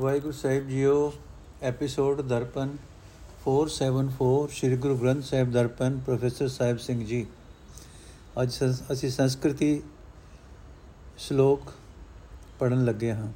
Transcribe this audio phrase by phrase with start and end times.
[0.00, 1.12] ਵਾਹਿਗੁਰੂ ਸਾਹਿਬ ਜੀਓ,
[1.62, 2.68] ਐਪੀਸੋਡ ਦਰਪਨ
[3.44, 7.26] 474 ਸ੍ਰੀ ਗੁਰੂ ਗ੍ਰੰਥ ਸਾਹਿਬ ਦਰਪਨ, ਪ੍ਰੋਫੈਸਰ ਸਾਹਿਬ ਸਿੰਘ ਜੀ।
[8.42, 9.82] ਅੱਜ ਸੰਸ- ਅਸੀਂ ਸੰਸਕ੍ਰਿਤੀ
[11.18, 11.60] ਸ਼ਲੋਕ
[12.58, 13.32] ਪੜਨ ਲੱਗੇ ਹਾਂ।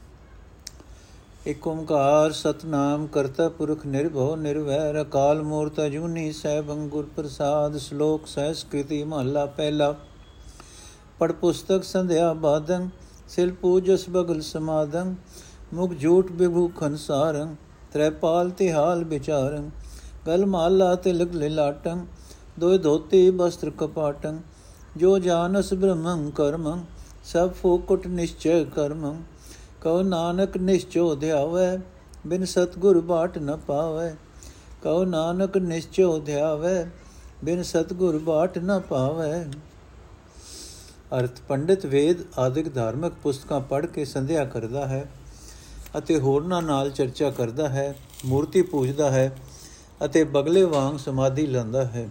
[1.46, 9.04] ਇਕ ਓੰਕਾਰ ਸਤਨਾਮ ਕਰਤਾ ਪੁਰਖ ਨਿਰਭਉ ਨਿਰਵੈਰ, ਅਕਾਲ ਮੂਰਤ ਅਜੂਨੀ ਸੈਭੰ ਗੁਰ ਪ੍ਰਸਾਦ, ਸ਼ਲੋਕ ਸੰਸਕ੍ਰਿਤੀ
[9.04, 9.96] ਮਹਲਾ ਪਹਿਲਾ।
[11.18, 12.88] ਪੜ ਪੁਸਤਕ ਸੰਧਿਆ ਬਾਦੰ,
[13.28, 15.14] ਸਿਲ ਪੂਜਸ ਬਗਲ ਸਮਾਦੰ
[15.74, 17.54] ਮੁਖ ਝੂਠ ਬਿਭੂਖਨ ਸਾਰੰ
[17.92, 19.70] ਤ੍ਰੈਪਾਲ ਤੇ ਹਾਲ ਵਿਚਾਰੰ,
[20.26, 22.06] ਗਲ ਮਾਲਾ ਤੇ ਲਗ ਲਿਲਾਟੰ,
[22.58, 24.38] ਦੋਇ ਧੋਤੀ ਬਸਤਰ ਕਪਾਟੰ,
[24.96, 26.84] ਜੋ ਜਾਨਸ ਬ੍ਰਹਮੰ ਕਰਮੰ,
[27.24, 29.22] ਸਭ ਫੋਕਟ ਨਿਸ਼ਚੈ ਕਰਮੰ,
[29.80, 31.78] ਕਉ ਨਾਨਕ ਨਿਸ਼ਚੋ ਧਿਆਵੈ,
[32.26, 34.14] ਬਿਨ ਸਤਗੁਰ ਬਾਟ ਨ ਪਾਵੈ,
[34.82, 36.90] ਕਉ ਨਾਨਕ ਨਿਸ਼ਚੋ ਧਿਆਵੈ,
[37.44, 39.44] ਬਿਨ ਸਤਗੁਰ ਬਾਟ ਨ ਪਾਵੈ।
[41.18, 45.06] ਅਰਥ ਪੰਡਿਤ ਵੇਦ ਆਦਿਕ ਧਾਰਮਿਕ ਪੁਸਤਕਾਂ ਪੜ੍ਹ ਕੇ ਸੰਧਿਆ ਕਰਦਾ ਹੈ।
[45.98, 49.36] ਅਤੇ ਹੋਰਨਾਂ ਨਾਲ ਚਰਚਾ ਕਰਦਾ ਹੈ, ਮੂਰਤੀ ਪੂਜਦਾ ਹੈ
[50.04, 52.08] ਅਤੇ ਬਗਲੇ ਵਾਂਗ ਸਮਾਧੀ ਲੈਂਦਾ ਹੈ।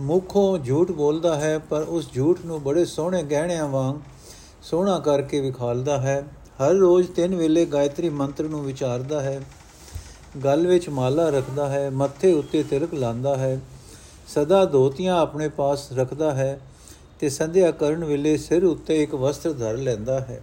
[0.00, 3.96] ਮੁਖੋਂ ਝੂਠ ਬੋਲਦਾ ਹੈ, ਪਰ ਉਸ ਝੂਠ ਨੂੰ ਬੜੇ ਸੋਹਣੇ ਗਹਿਣਿਆਂ ਵਾਂਗ
[4.62, 6.24] ਸੋਹਣਾ ਕਰਕੇ ਵਿਖਾਲਦਾ ਹੈ।
[6.62, 9.42] ਹਰ ਰੋਜ਼ ਤਿੰਨ ਵੇਲੇ ਗਾਇਤਰੀ ਮੰਤਰ ਨੂੰ ਵਿਚਾਰਦਾ ਹੈ।
[10.44, 13.60] ਗਲ ਵਿੱਚ ਮਾਲਾ ਰੱਖਦਾ ਹੈ, ਮੱਥੇ ਉੱਤੇ ਤਿਲਕ ਲਾਉਂਦਾ ਹੈ।
[14.28, 16.60] ਸਦਾ ਧੋਤੀਆਂ ਆਪਣੇ ਪਾਸ ਰੱਖਦਾ ਹੈ
[17.20, 20.42] ਤੇ ਸੰਧਿਆ ਕਰਨ ਵੇਲੇ ਸਿਰ ਉੱਤੇ ਇੱਕ ਵਸਤਰ ਧਰ ਲੈਂਦਾ ਹੈ।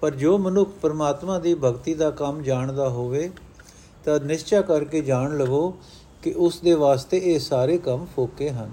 [0.00, 3.30] ਪਰ ਜੋ ਮਨੁੱਖ ਪਰਮਾਤਮਾ ਦੀ ਭਗਤੀ ਦਾ ਕੰਮ ਜਾਣਦਾ ਹੋਵੇ,
[4.04, 5.74] ਤਾਂ ਨਿਸ਼ਚੈ ਕਰਕੇ ਜਾਣ ਲਵੋ
[6.22, 8.70] ਕਿ ਉਸ ਦੇ ਵਾਸਤੇ ਇਹ ਸਾਰੇ ਕੰਮ ਫੋਕੇ ਹਨ।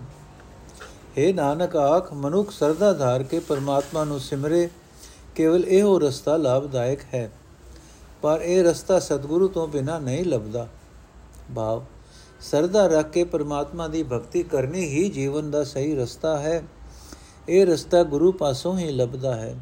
[1.17, 4.69] हे ਨਾਨਕ, ਆਖ, ਮਨੁੱਖ ਸਰਦਾ ਧਾਰ ਕੇ ਪਰਮਾਤਮਾ ਨੂੰ ਸਿਮਰੇ,
[5.35, 7.31] ਕੇਵਲ ਇਹੋ ਰਸਤਾ ਲਾਭਦਾਇਕ ਹੈ।
[8.21, 10.67] ਪਰ ਇਹ ਰਸਤਾ ਸਤਿਗੁਰੂ ਤੋਂ ਬਿਨਾ ਨਹੀਂ ਲੱਭਦਾ।
[11.55, 11.83] ਭਾਵ,
[12.41, 16.63] ਸਰਦਾ ਰੱਖ ਕੇ ਪਰਮਾਤਮਾ ਦੀ ਭਗਤੀ ਕਰਨੀ ਹੀ ਜੀਵਨ ਦਾ ਸਹੀ ਰਸਤਾ ਹੈ।
[17.49, 19.55] ਇਹ ਰਸਤਾ ਗੁਰੂ ਪਾਸੋਂ ਹੀ ਲੱਭਦਾ ਹੈ।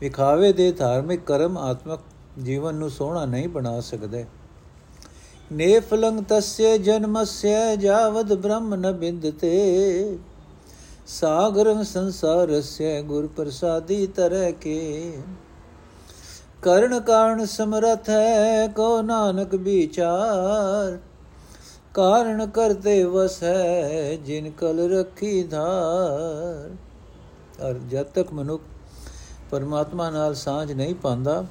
[0.00, 2.00] ਵਿਖਾਵੇ ਦੇ ਧਾਰਮਿਕ ਕਰਮ ਆਤਮਕ
[2.42, 4.24] ਜੀਵਨ ਨੂੰ ਸੋਹਣਾ ਨਹੀਂ ਬਣਾ ਸਕਦੇ।
[5.52, 10.18] ਨੇਫਲੰਗ ਤਸਯ ਜਨਮਸਯ ਜਾਵਦ ਬ੍ਰਹਮ ਨ ਬਿੰਦਤੇ।
[11.06, 15.12] ਸਾਗਰੰ ਸੰਸਾਰਸਯ ਗੁਰ ਪ੍ਰਸਾਦੀ ਤਰੈ ਕੇ।
[16.62, 20.98] ਕਰਨ ਕਾਰਨ ਸਮਰਥ ਹੈ ਕੋ ਨਾਨਕ ਵਿਚਾਰ।
[21.94, 26.70] ਕਾਰਨ ਕਰਤੇ ਵਸ ਹੈ ਜਿਨ ਕਲ ਰੱਖੀ ਧਾਰ।
[27.68, 28.62] ਅਰ ਜਦ ਤੱਕ ਮਨੁੱਖ
[29.50, 31.44] ਪਰਮਾਤਮਾ ਨਾਲ ਸਾਝ ਨਹੀਂ ਪਾਉਂਦਾ,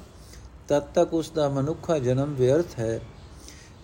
[0.68, 3.00] ਤਦ ਤੱਕ ਉਸ ਦਾ ਮਨੁੱਖਾ ਜਨਮ ਵਿਅਰਥ ਹੈ।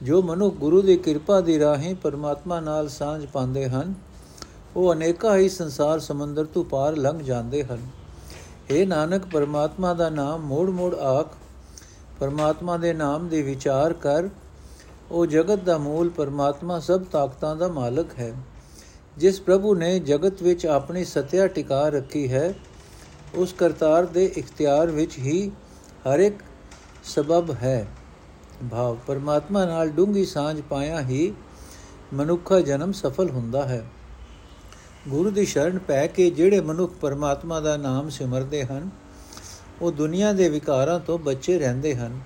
[0.02, 3.94] ਜੋ ਮਨੁੱਖ ਗੁਰੂ ਦੀ ਕਿਰਪਾ ਦੀ ਰਾਹੀਂ ਪਰਮਾਤਮਾ ਨਾਲ ਸਾਝ ਪਾਉਂਦੇ ਹਨ,
[4.76, 7.88] ਉਹ ਅਨੇਕਾਂ ਹੀ ਸੰਸਾਰ ਸਮੁੰਦਰ ਤੋਂ ਪਾਰ ਲੰਘ ਜਾਂਦੇ ਹਨ।
[8.70, 11.26] हे ਨਾਨਕ, ਪਰਮਾਤਮਾ ਦਾ ਨਾਮ ਮੋੜ-ਮੋੜ ਆਖ।
[12.20, 14.28] ਪਰਮਾਤਮਾ ਦੇ ਨਾਮ ਦੇ ਵਿਚਾਰ ਕਰ।
[15.10, 18.32] ਉਹ ਜਗਤ ਦਾ ਮੂਲ ਪਰਮਾਤਮਾ ਸਭ ਤਾਕਤਾਂ ਦਾ ਮਾਲਕ ਹੈ।
[19.18, 22.54] ਜਿਸ ਪ੍ਰਭੂ ਨੇ ਜਗਤ ਵਿੱਚ ਆਪਣੀ ਸਤਿਆ ਟਿਕਾ ਰੱਖੀ ਹੈ
[23.34, 25.50] ਉਸ ਕਰਤਾਰ ਦੇ ਇਖਤਿਆਰ ਵਿੱਚ ਹੀ
[26.08, 26.42] ਹਰ ਇੱਕ
[27.04, 27.86] ਸਬਬ ਹੈ।
[28.70, 31.32] ਭਾਵ, ਪਰਮਾਤਮਾ ਨਾਲ ਡੂੰਗੀ ਸਾਂਝ ਪਾਇਆ ਹੀ
[32.14, 33.84] ਮਨੁੱਖਾ ਜਨਮ ਸਫਲ ਹੁੰਦਾ ਹੈ।
[35.08, 38.90] ਗੁਰੂ ਦੀ ਸ਼ਰਨ ਪੈ ਕੇ ਜਿਹੜੇ ਮਨੁੱਖ ਪਰਮਾਤਮਾ ਦਾ ਨਾਮ ਸਿਮਰਦੇ ਹਨ,
[39.80, 42.20] ਉਹ ਦੁਨੀਆ ਦੇ ਵਿਕਾਰਾਂ ਤੋਂ ਬਚੇ ਰਹਿੰਦੇ ਹਨ।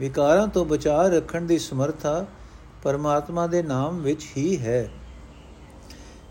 [0.00, 2.26] ਵਿਕਾਰਾਂ ਤੋਂ ਬਚਾ ਰੱਖਣ ਦੀ ਸਮਰੱਥਾ
[2.82, 4.90] ਪਰਮਾਤਮਾ ਦੇ ਨਾਮ ਵਿੱਚ ਹੀ ਹੈ।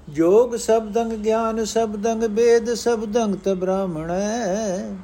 [0.07, 4.95] ਜੋਗ ਸ਼ਬਦੰਗ, ਗਿਆਨ ਸ਼ਬਦੰਗ ਵੇਦ ਸ਼ਬਦੰਗ ਤ ਬ੍ਰਾਹਮਣੈ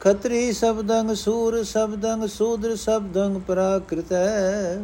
[0.00, 4.78] ਖਤਰੀ ਸ਼ਬਦੰਗ, ਸੂਰ ਸ਼ਬਦੰਗ, ਸੂਦਰ ਸ਼ਬਦੰਗ ਪ੍ਰਾਕ੍ਰਿਤੈ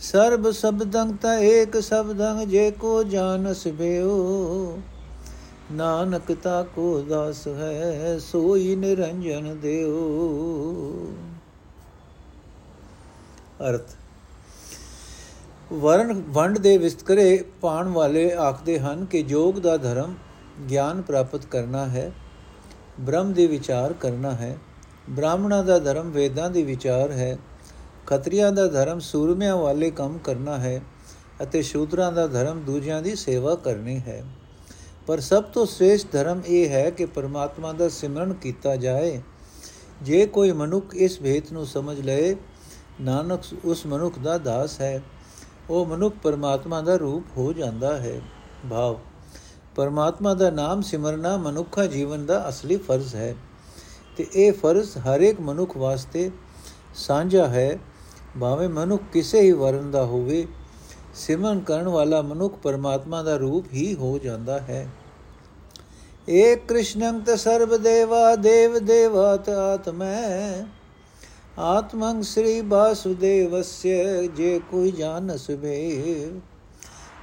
[0.00, 4.78] ਸਰਬ ਸ਼ਬਦੰਗ ਤ ਏਕ ਸ਼ਬਦੰਗ, ਜੇ ਕੋ ਜਾਣਸ ਬਿਓ
[5.72, 11.12] ਨਾਨਕ ਤਾ ਕੋ ਦਾਸ ਹੈ, ਸੋਈ ਨਿਰੰਜਨ ਦਿਓ
[13.68, 13.96] ਅਰਥ।
[15.74, 20.14] ਵਰਨ ਵੰਡ ਦੇ ਵਿਸਤਰੇ ਪਾਣ ਵਾਲੇ ਆਖਦੇ ਹਨ ਕਿ ਯੋਗ ਦਾ ਧਰਮ
[20.70, 22.12] ਗਿਆਨ ਪ੍ਰਾਪਤ ਕਰਨਾ ਹੈ,
[23.00, 24.58] ਬ੍ਰਹਮ ਦੇ ਵਿਚਾਰ ਕਰਨਾ ਹੈ।
[25.10, 27.38] ਬ੍ਰਾਹਮਣਾ ਦਾ ਧਰਮ ਵੇਦਾਂ ਦੇ ਵਿਚਾਰ ਹੈ।
[28.06, 30.80] ਖਤਰੀਆਂ ਦਾ ਧਰਮ ਸੂਰਮਿਆਂ ਵਾਲੇ ਕੰਮ ਕਰਨਾ ਹੈ
[31.42, 34.24] ਅਤੇ ਸ਼ੂਦਰਾਂ ਦਾ ਧਰਮ ਦੂਜਿਆਂ ਦੀ ਸੇਵਾ ਕਰਨੀ ਹੈ।
[35.06, 39.20] ਪਰ ਸਭ ਤੋਂ ਸ੍ਰੇਸ਼ਟ ਧਰਮ ਇਹ ਹੈ ਕਿ ਪਰਮਾਤਮਾ ਦਾ ਸਿਮਰਨ ਕੀਤਾ ਜਾਏ।
[40.02, 42.36] ਜੇ ਕੋਈ ਮਨੁੱਖ ਇਸ ਭੇਤ ਨੂੰ ਸਮਝ ਲਏ,
[43.00, 45.02] ਨਾਨਕ ਉਸ ਮਨੁੱਖ ਦਾ ਦਾਸ ਹੈ।
[45.70, 48.20] ਉਹ ਮਨੁੱਖ ਪਰਮਾਤਮਾ ਦਾ ਰੂਪ ਹੋ ਜਾਂਦਾ ਹੈ।
[48.70, 48.98] ਭਾਵ,
[49.76, 53.34] ਪਰਮਾਤਮਾ ਦਾ ਨਾਮ ਸਿਮਰਨਾ ਮਨੁੱਖਾ ਜੀਵਨ ਦਾ ਅਸਲੀ ਫਰਜ਼ ਹੈ।
[54.16, 56.30] ਤੇ ਇਹ ਫਰਜ਼ ਹਰ ਇੱਕ ਮਨੁੱਖ ਵਾਸਤੇ
[56.94, 57.78] ਸਾਂਝਾ ਹੈ।
[58.40, 60.46] ਭਾਵੇਂ ਮਨੁੱਖ ਕਿਸੇ ਹੀ ਵਰਨ ਦਾ ਹੋਵੇ,
[61.14, 64.88] ਸਿਮਰਨ ਕਰਨ ਵਾਲਾ ਮਨੁੱਖ ਪਰਮਾਤਮਾ ਦਾ ਰੂਪ ਹੀ ਹੋ ਜਾਂਦਾ ਹੈ।
[66.28, 70.66] ਏਕ ਕ੍ਰਿਸ਼ਨੰ ਤ ਸਰਬ ਦੇਵਾ ਦੇਵ ਦੇਵਾਤ ਆਤਮੈ
[71.58, 76.30] ਆਤਮੰ ਸ੍ਰੀ ਵਾਸੁਦੇਵस्य ਜੇ ਕੋਈ ਜਾਣਸ ਵੇ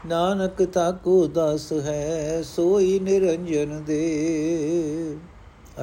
[0.06, 5.18] ਨਾਨਕ ਤਾਕੋ ਦਾਸ ਹੈ, ਸੋਈ ਨਿਰੰਜਨ ਦੇ।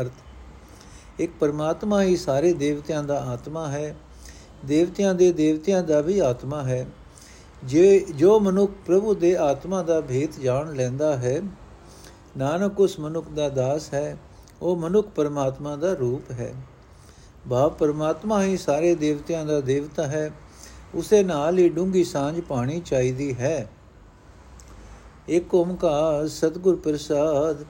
[0.01, 0.13] ਅਰਥ,
[1.19, 3.97] ਇੱਕ ਪਰਮਾਤਮਾ ਹੀ ਸਾਰੇ ਦੇਵਤਿਆਂ ਦਾ ਆਤਮਾ ਹੈ।
[4.65, 6.87] ਦੇਵਤਿਆਂ ਦੇ ਦੇਵਤਿਆਂ ਦਾ ਵੀ ਆਤਮਾ ਹੈ।
[7.65, 11.43] ਜੇ, ਜੋ ਮਨੁੱਖ ਪ੍ਰਭੂ ਦੇ ਆਤਮਾ ਦਾ ਭੇਤ ਜਾਣ ਲੈਂਦਾ ਹੈ,
[12.37, 14.19] ਨਾਨਕ ਉਸ ਮਨੁੱਖ ਦਾ ਦਾਸ ਹੈ।
[14.63, 16.55] ਉਹ ਮਨੁੱਖ ਪਰਮਾਤਮਾ ਦਾ ਰੂਪ ਹੈ।
[17.49, 20.31] ਭਾਵ ਪਰਮਾਤਮਾ ਹੀ ਸਾਰੇ ਦੇਵਤਿਆਂ ਦਾ ਦੇਵਤਾ ਹੈ,
[20.95, 23.69] ਉਸੇ ਨਾਲ ਹੀ ਡੂੰਗੀ ਸਾਂਝ ਪਾਣੀ ਚਾਹੀਦੀ ਹੈ।
[25.29, 27.65] ਇੱਕ ਓਮਕਾਰ ਸਤਗੁਰ ਪ੍ਰਸਾਦ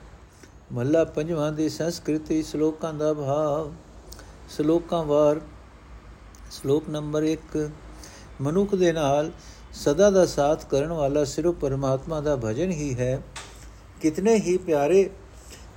[0.73, 3.73] ਮੱਲਾ ਪੰਜਵਾਂ ਦੀ ਸੰਸਕ੍ਰਿਤੀ, ਸ਼ਲੋਕਾਂ ਦਾ ਭਾਵ,
[4.51, 5.41] ਸ਼ਲੋਕਾਂ ਵਾਰ,
[6.53, 7.71] ਸ਼ਲੋਕ ਨੰਬਰ 1
[8.41, 9.31] ਮਨੁੱਖ ਦੇ ਨਾਲ
[9.75, 13.21] ਸਦਾ ਦਾ ਸਾਥ ਕਰਨ ਵਾਲਾ ਸਿਰਫ ਪਰਮਾਤਮਾ ਦਾ ਭਜਨ ਹੀ ਹੈ।
[14.01, 15.11] ਕਿਤਨੇ ਹੀ ਪਿਆਰੇ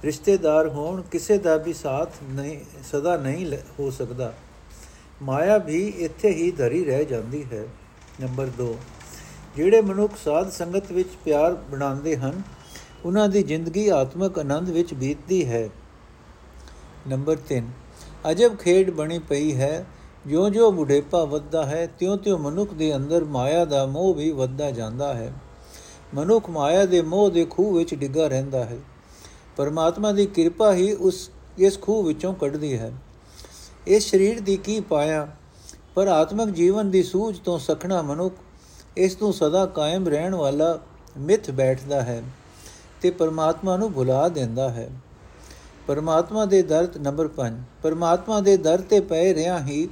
[0.03, 2.59] ਰਿਸ਼ਤੇਦਾਰ ਹੋਣ, ਕਿਸੇ ਦਾ ਵੀ ਸਾਥ ਨਹੀਂ,
[2.91, 4.33] ਸਦਾ ਨਹੀਂ ਹੋ ਸਕਦਾ।
[5.21, 7.63] ਮਾਇਆ ਵੀ ਇੱਥੇ ਹੀ ਧਰੀ ਰਹਿ ਜਾਂਦੀ ਹੈ।
[8.21, 8.75] ਨੰਬਰ 2
[9.55, 12.41] ਜਿਹੜੇ ਮਨੁੱਖ ਸਾਧ ਸੰਗਤ ਵਿੱਚ ਪਿਆਰ ਬਣਾਉਂਦੇ ਹਨ,
[13.05, 15.69] ਉਹਨਾਂ ਦੀ ਜ਼ਿੰਦਗੀ ਆਤਮਿਕ ਆਨੰਦ ਵਿੱਚ ਬੀਤਦੀ ਹੈ।
[17.07, 17.63] ਨੰਬਰ 3
[18.31, 19.85] ਅਜਬ ਖੇਡ ਬਣੀ ਪਈ ਹੈ।
[20.27, 25.33] ਜਿਉਂ-ਜਿਉਂ ਬੁਢੇਪਾ ਵੱਧਦਾ ਹੈ, ਤਿਉਂ-ਤਿਉਂ ਮਨੁੱਖ ਦੇ ਅੰਦਰ ਮਾਇਆ ਦਾ ਮੋਹ ਵੀ ਵੱਧਦਾ ਜਾਂਦਾ ਹੈ।
[26.15, 28.77] ਮਨੁੱਖ ਮਾਇਆ ਦੇ ਮੋਹ ਦੇ ਖੂਹ ਵਿੱਚ ਡਿੱਗਾ ਰਹਿੰਦਾ ਹੈ।
[29.57, 32.91] ਪਰਮਾਤਮਾ ਦੀ ਕਿਰਪਾ ਹੀ ਉਸ, ਇਸ ਖੂਹ ਵਿੱਚੋਂ ਕੱਢਦੀ ਹੈ।
[33.87, 35.27] ਇਸ ਸਰੀਰ ਦੀ ਕੀ ਪਾਇਆ?
[35.95, 38.35] ਪਰ ਆਤਮਿਕ ਜੀਵਨ ਦੀ ਸੂਝ ਤੋਂ ਸਖਣਾ ਮਨੁੱਖ,
[38.97, 40.79] ਇਸ ਤੋਂ ਸਦਾ ਕਾਇਮ ਰਹਿਣ ਵਾਲਾ
[41.17, 42.23] ਮਿੱਥ ਬੈਠਦਾ ਹੈ
[43.01, 44.89] ਤੇ ਪਰਮਾਤਮਾ ਨੂੰ ਭੁਲਾ ਦਿੰਦਾ ਹੈ।
[45.87, 49.87] ਪਰਮਾਤਮਾ ਦੇ ਦਰਦ ਨੰਬਰ 5 ਪਰਮਾਤਮਾ ਦੇ ਦਰ ਤੇ ਪਏ ਰਿਆਂ ਹੀ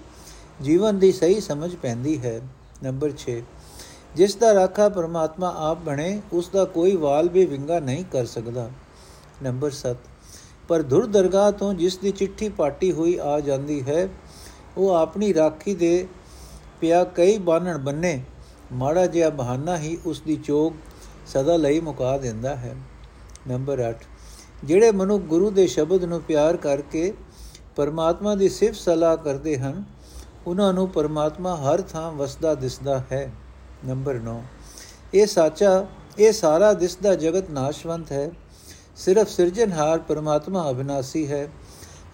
[0.61, 2.41] ਜੀਵਨ ਦੀ ਸਹੀ ਸਮਝ ਪੈਂਦੀ ਹੈ।
[2.83, 3.41] ਨੰਬਰ 6
[4.15, 8.69] ਜਿਸ ਦਾ ਰਾਖਾ ਪਰਮਾਤਮਾ ਆਪ ਬਣੇ, ਉਸ ਦਾ ਕੋਈ ਵਾਲ ਵੀ ਵਿੰਗਾ ਨਹੀਂ ਕਰ ਸਕਦਾ।
[9.43, 9.95] ਨੰਬਰ 7
[10.67, 14.07] ਪਰ ਧੁਰ ਦਰਗਾਹ ਤੋਂ ਜਿਸ ਦੀ ਚਿੱਠੀ ਪਾਟੀ ਹੋਈ ਆ ਜਾਂਦੀ ਹੈ,
[14.77, 16.07] ਉਹ ਆਪਣੀ ਰਾਖੀ ਦੇ
[16.81, 18.21] ਪਿਆ ਕਈ ਬਾਨਣ ਬੰਨੇ।
[18.73, 20.73] ਮਾੜਾ ਜਿਹਾ ਬਹਾਨਾ ਹੀ ਉਸ ਦੀ ਚੋਗ
[21.27, 22.75] ਸਦਾ ਲਈ ਮੁਕਾ ਦਿੰਦਾ ਹੈ।
[23.47, 24.05] ਨੰਬਰ 8
[24.63, 27.13] ਜਿਹੜੇ ਮਨੁ ਗੁਰੂ ਦੇ ਸ਼ਬਦ ਨੂੰ ਪਿਆਰ ਕਰਕੇ
[27.75, 29.83] ਪਰਮਾਤਮਾ ਦੀ ਸਿਫਤ ਸਲਾਹ ਕਰਦੇ ਹਨ,
[30.47, 33.31] ਉਹਨਾਂ ਨੂੰ ਪਰਮਾਤਮਾ ਹਰ ਥਾਂ ਵਸਦਾ ਦਿਸਦਾ ਹੈ।
[33.87, 34.41] ਨੰਬਰ 9
[35.13, 35.85] ਇਹ ਸਾਚਾ,
[36.19, 38.31] ਇਹ ਸਾਰਾ ਦਿਸਦਾ ਜਗਤ ਨਾਸ਼ਵੰਤ ਹੈ।
[38.99, 41.47] ਸਿਰਫ ਸਿਰਜਣਹਾਰ ਪਰਮਾਤਮਾ ਅਬਿਨਾਸੀ ਹੈ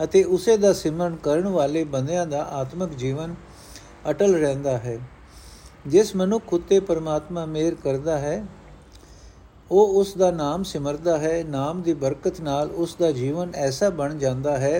[0.03, 3.35] ਅਤੇ ਉਸੇ ਦਾ ਸਿਮਰਨ ਕਰਨ ਵਾਲੇ ਬੰਦਿਆਂ ਦਾ ਆਤਮਿਕ ਜੀਵਨ
[4.09, 4.99] ਅਟਲ ਰਹਿੰਦਾ ਹੈ।
[5.87, 8.45] ਜਿਸ ਮਨੁੱਖ ਉਤੇ ਪਰਮਾਤਮਾ ਮਿਹਰ ਕਰਦਾ ਹੈ,
[9.71, 14.17] ਉਹ ਉਸ ਦਾ ਨਾਮ ਸਿਮਰਦਾ ਹੈ, ਨਾਮ ਦੀ ਬਰਕਤ ਨਾਲ ਉਸ ਦਾ ਜੀਵਨ ਐਸਾ ਬਣ
[14.17, 14.79] ਜਾਂਦਾ ਹੈ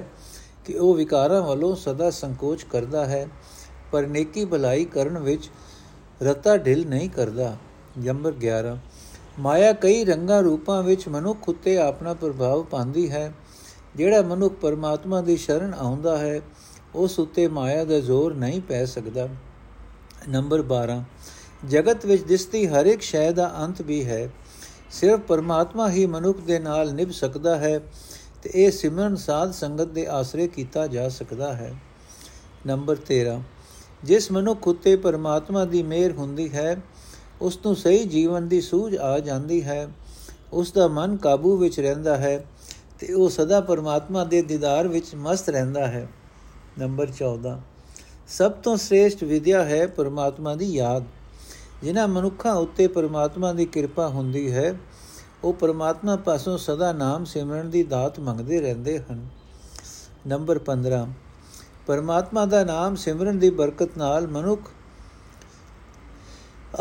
[0.65, 3.27] ਕਿ ਉਹ ਵਿਕਾਰਾਂ ਵੱਲੋਂ ਸਦਾ ਸੰਕੋਚ ਕਰਦਾ ਹੈ,
[3.91, 5.49] ਪਰ ਨੇਕੀ ਭਲਾਈ ਕਰਨ ਵਿੱਚ
[6.21, 7.55] ਰਤਾ ਢਿਲ ਨਹੀਂ ਕਰਦਾ।
[8.05, 8.77] ਨੰਬਰ 11
[9.39, 13.33] ਮਾਇਆ ਕਈ ਰੰਗਾਂ ਰੂਪਾਂ ਵਿੱਚ ਮਨੁੱਖ ਉਤੇ ਆਪਣਾ ਪ੍ਰਭਾਵ ਪਾਉਂਦੀ ਹੈ।
[13.95, 16.41] ਜਿਹੜਾ ਮਨੁੱਖ ਪਰਮਾਤਮਾ ਦੀ ਸ਼ਰਨ ਆਉਂਦਾ ਹੈ,
[16.95, 19.29] ਉਸ ਉਤੇ ਮਾਇਆ ਦਾ ਜ਼ੋਰ ਨਹੀਂ ਪੈ ਸਕਦਾ।
[20.29, 21.03] ਨੰਬਰ 12
[21.69, 24.29] ਜਗਤ ਵਿੱਚ ਦਿਸਦੀ ਹਰ ਇੱਕ ਸ਼ੈ ਦਾ ਅੰਤ ਵੀ ਹੈ।
[24.91, 27.79] ਸਿਰਫ ਪਰਮਾਤਮਾ ਹੀ ਮਨੁੱਖ ਦੇ ਨਾਲ ਨਿਭ ਸਕਦਾ ਹੈ
[28.43, 31.73] ਤੇ ਇਹ ਸਿਮਰਨ ਸਾਧ ਸੰਗਤ ਦੇ ਆਸਰੇ ਕੀਤਾ ਜਾ ਸਕਦਾ ਹੈ।
[32.67, 33.41] ਨੰਬਰ 13
[34.03, 36.81] ਜਿਸ ਮਨੁੱਖ ਉਤੇ ਪਰਮਾਤਮਾ ਦੀ ਮਿਹਰ ਹੁੰਦੀ ਹੈ
[37.41, 39.87] ਉਸ ਨੂੰ ਸਹੀ ਜੀਵਨ ਦੀ ਸੂਝ ਆ ਜਾਂਦੀ ਹੈ,
[40.53, 42.45] ਉਸ ਦਾ ਮਨ ਕਾਬੂ ਵਿੱਚ ਰਹਿੰਦਾ ਹੈ
[42.99, 46.07] ਤੇ ਉਹ ਸਦਾ ਪਰਮਾਤਮਾ ਦੇ ਦੀਦਾਰ ਵਿੱਚ ਮਸਤ ਰਹਿੰਦਾ ਹੈ।
[46.79, 47.59] ਨੰਬਰ 14
[48.27, 51.03] ਸਭ ਤੋਂ ਸ੍ਰੇਸ਼ਟ ਵਿਦਿਆ ਹੈ ਪਰਮਾਤਮਾ ਦੀ ਯਾਦ।
[51.83, 54.73] ਜਿਨ੍ਹਾਂ ਮਨੁੱਖਾਂ ਉੱਤੇ ਪਰਮਾਤਮਾ ਦੀ ਕਿਰਪਾ ਹੁੰਦੀ ਹੈ,
[55.43, 59.27] ਉਹ ਪਰਮਾਤਮਾ ਪਾਸੋਂ ਸਦਾ ਨਾਮ ਸਿਮਰਨ ਦੀ ਦਾਤ ਮੰਗਦੇ ਰਹਿੰਦੇ ਹਨ।
[60.27, 61.07] ਨੰਬਰ 15
[61.87, 64.61] ਪਰਮਾਤਮਾ ਦਾ ਨਾਮ ਸਿਮਰਨ ਦੀ ਬਰਕਤ ਨਾਲ ਮਨੁੱਖ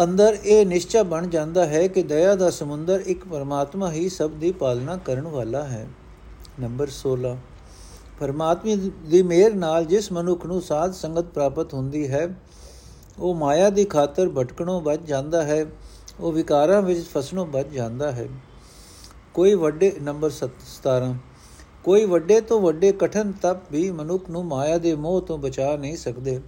[0.03, 4.53] ਅੰਦਰ ਇਹ ਨਿਸ਼ਚੈ ਬਣ ਜਾਂਦਾ ਹੈ ਕਿ ਦਇਆ ਦਾ ਸਮੁੰਦਰ ਇੱਕ ਪਰਮਾਤਮਾ ਹੀ ਸਭ ਦੀ
[4.53, 5.87] ਪਾਲਣਾ ਕਰਨ ਵਾਲਾ ਹੈ।
[6.61, 7.37] ਨੰਬਰ 16
[8.21, 8.75] ਪਰਮਾਤਮਾ
[9.09, 12.29] ਦੀ ਮਿਹਰ ਨਾਲ ਜਿਸ ਮਨੁੱਖ ਨੂੰ ਸਾਧ ਸੰਗਤ ਪ੍ਰਾਪਤ ਹੁੰਦੀ ਹੈ,
[13.19, 15.67] ਉਹ ਮਾਇਆ ਦੀ ਖਾਤਰ ਭਟਕਣੋਂ ਬਚ ਜਾਂਦਾ ਹੈ,
[16.21, 18.29] ਉਹ ਵਿਕਾਰਾਂ ਵਿੱਚ ਫਸਣੋਂ ਬਚ ਜਾਂਦਾ ਹੈ।
[19.35, 21.15] ਕੋਈ ਵੱਡੇ, ਨੰਬਰ 17
[21.85, 25.97] ਕੋਈ ਵੱਡੇ ਤੋਂ ਵੱਡੇ ਕਠਨ ਤਪ ਵੀ ਮਨੁੱਖ ਨੂੰ ਮਾਇਆ ਦੇ ਮੋਹ ਤੋਂ ਬਚਾ ਨਹੀਂ
[25.97, 26.41] ਸਕਦੇ।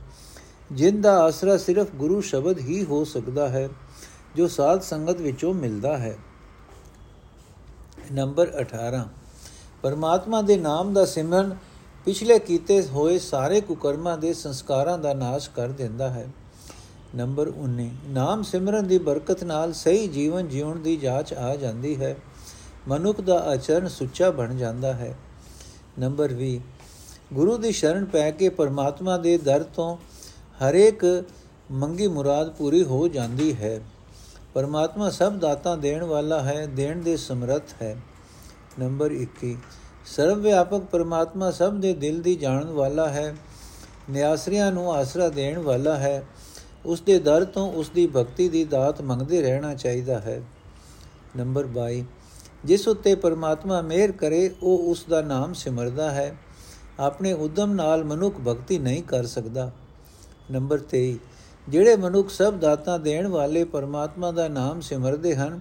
[0.72, 3.68] ਜਿਨ ਦਾ ਆਸਰਾ ਸਿਰਫ ਗੁਰੂ ਸ਼ਬਦ ਹੀ ਹੋ ਸਕਦਾ ਹੈ,
[4.36, 6.16] ਜੋ ਸਾਧ ਸੰਗਤ ਵਿੱਚੋਂ ਮਿਲਦਾ ਹੈ।
[8.12, 9.08] ਨੰਬਰ 18
[9.82, 11.56] ਪਰਮਾਤਮਾ ਦੇ ਨਾਮ ਦਾ ਸਿਮਰਨ
[12.04, 16.28] ਪਿਛਲੇ ਕੀਤੇ ਹੋਏ ਸਾਰੇ ਕੁਕਰਮਾਂ ਦੇ ਸੰਸਕਾਰਾਂ ਦਾ ਨਾਸ਼ ਕਰ ਦਿੰਦਾ ਹੈ।
[17.14, 22.16] ਨੰਬਰ 19 ਨਾਮ ਸਿਮਰਨ ਦੀ ਬਰਕਤ ਨਾਲ ਸਹੀ ਜੀਵਨ ਜਿਉਣ ਦੀ ਜਾਂਚ ਆ ਜਾਂਦੀ ਹੈ।
[22.88, 25.18] ਮਨੁੱਖ ਦਾ ਆਚਰਣ ਸੁੱਚਾ ਬਣ ਜਾਂਦਾ ਹੈ।
[25.98, 26.60] ਨੰਬਰ 20
[27.32, 29.96] ਗੁਰੂ ਦੀ ਸ਼ਰਨ ਪੈ ਕੇ ਪਰਮਾਤਮਾ ਦੇ ਦਰ ਤੋਂ
[30.64, 31.24] ਹਰੇਕ
[31.70, 33.80] ਮੰਗੀ ਮੁਰਾਦ ਪੂਰੀ ਹੋ ਜਾਂਦੀ ਹੈ।
[34.54, 37.96] ਪਰਮਾਤਮਾ ਸਭ ਦਾਤਾ ਦੇਣ ਵਾਲਾ ਹੈ, ਦੇਣ ਦੇ ਸਮਰੱਥ ਹੈ।
[38.78, 39.56] ਨੰਬਰ 21
[40.06, 43.36] ਸਰਵ ਵਿਆਪਕ ਪਰਮਾਤਮਾ ਸਭ ਦੇ ਦਿਲ ਦੀ ਜਾਣਨ ਵਾਲਾ ਹੈ,
[44.10, 46.26] ਨਿਆਸਰੀਆਂ ਨੂੰ ਆਸਰਾ ਦੇਣ ਵਾਲਾ ਹੈ।
[46.86, 50.42] ਉਸ ਦੇ ਦਰ ਤੋਂ ਉਸ ਦੀ ਭਗਤੀ ਦੀ ਦਾਤ ਮੰਗਦੇ ਰਹਿਣਾ ਚਾਹੀਦਾ ਹੈ।
[51.36, 52.04] ਨੰਬਰ 22
[52.64, 56.36] ਜਿਸ ਉਤੇ ਪਰਮਾਤਮਾ ਮਿਹਰ ਕਰੇ, ਉਹ ਉਸ ਦਾ ਨਾਮ ਸਿਮਰਦਾ ਹੈ।
[57.00, 59.72] ਆਪਣੇ ਉਦਮ ਨਾਲ ਮਨੁੱਖ ਭਗਤੀ ਨਹੀਂ ਕਰ ਸਕਦਾ।
[60.50, 61.16] ਨੰਬਰ 23
[61.68, 65.60] ਜਿਹੜੇ ਮਨੁੱਖ ਸਭ ਦਾਤਾਂ ਦੇਣ ਵਾਲੇ ਪਰਮਾਤਮਾ ਦਾ ਨਾਮ ਸਿਮਰਦੇ ਹਨ,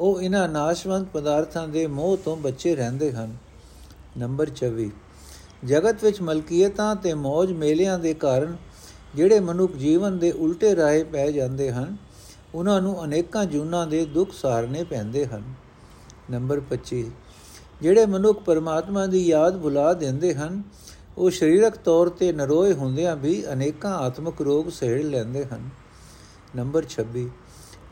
[0.00, 3.36] ਉਹ ਇਹਨਾਂ ਨਾਸ਼ਵੰਤ ਪਦਾਰਥਾਂ ਦੇ ਮੋਹ ਤੋਂ ਬਚੇ ਰਹਿੰਦੇ ਹਨ।
[4.18, 4.90] ਨੰਬਰ 24
[5.64, 8.56] ਜਗਤ ਵਿੱਚ ਮਲਕੀਅਤਾਂ ਤੇ ਮौज ਮੇਲਿਆਂ ਦੇ ਕਾਰਨ
[9.14, 11.96] ਜਿਹੜੇ ਮਨੁੱਖ ਜੀਵਨ ਦੇ ਉਲਟੇ ਰਾਹੇ ਪੈ ਜਾਂਦੇ ਹਨ,
[12.54, 15.42] ਉਹਨਾਂ ਨੂੰ ਅਨੇਕਾਂ ਜੂਨਾਂ ਦੇ ਦੁੱਖ ਸਹਾਰਨੇ ਪੈਂਦੇ ਹਨ।
[16.30, 17.04] ਨੰਬਰ 25
[17.82, 20.62] ਜਿਹੜੇ ਮਨੁੱਖ ਪਰਮਾਤਮਾ ਦੀ ਯਾਦ ਭੁਲਾ ਦਿੰਦੇ ਹਨ
[21.18, 25.68] ਉਹ ਸਰੀਰਕ ਤੌਰ ਤੇ ਨਰੋਏ ਹੁੰਦਿਆਂ ਵੀ ਅਨੇਕਾਂ ਆਤਮਿਕ ਰੋਗ ਸਹਿੜ ਲੈਂਦੇ ਹਨ।
[26.56, 27.26] ਨੰਬਰ 26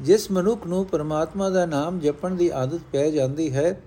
[0.01, 3.81] ਜਿਸ ਮਨੁੱਖ ਨੂੰ ਪਰਮਾਤਮਾ ਦਾ ਨਾਮ ਜਪਣ ਦੀ ਆਦਤ ਪੈ ਜਾਂਦੀ ਹੈ,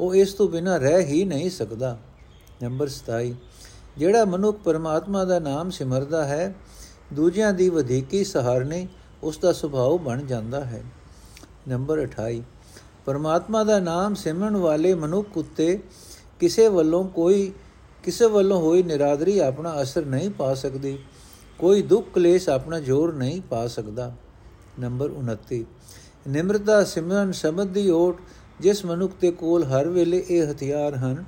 [0.00, 1.98] ਉਹ ਇਸ ਤੋਂ ਬਿਨਾਂ ਰਹਿ ਹੀ ਨਹੀਂ ਸਕਦਾ।
[2.62, 3.34] ਨੰਬਰ 27
[3.98, 6.54] ਜਿਹੜਾ ਮਨੁੱਖ ਪਰਮਾਤਮਾ ਦਾ ਨਾਮ ਸਿਮਰਦਾ ਹੈ,
[7.12, 8.88] ਦੂਜਿਆਂ ਦੀ ਵਧੇਕੀ ਸਹਾਰਨੇ
[9.22, 10.82] ਉਸ ਦਾ ਸੁਭਾਅ ਬਣ ਜਾਂਦਾ ਹੈ।
[11.68, 12.42] ਨੰਬਰ 28
[13.06, 15.78] ਪਰਮਾਤਮਾ ਦਾ ਨਾਮ ਸਿਮਰਨ ਵਾਲੇ ਮਨੁੱਖ ਉੱਤੇ
[16.40, 17.52] ਕਿਸੇ ਵੱਲੋਂ ਕੋਈ
[18.04, 20.98] ਕਿਸੇ ਵੱਲੋਂ ਹੋਈ ਨਿਰਾਦਰੀ ਆਪਣਾ ਅਸਰ ਨਹੀਂ ਪਾ ਸਕਦੀ।
[21.58, 24.12] ਕੋਈ ਦੁੱਖ ਕਲੇਸ਼ ਆਪਣਾ ਜ਼ੋਰ ਨਹੀਂ ਪਾ ਸਕਦਾ।
[24.80, 25.64] ਨੰਬਰ 29
[26.28, 28.20] ਨਿਮਰਤਾ ਸਿਮਰਨ ਸ਼ਬਦ ਦੀ ਓਟ
[28.60, 31.24] ਜਿਸ ਮਨੁੱਖ ਦੇ ਕੋਲ ਹਰ ਵੇਲੇ ਇਹ ਹਥਿਆਰ ਹਨ,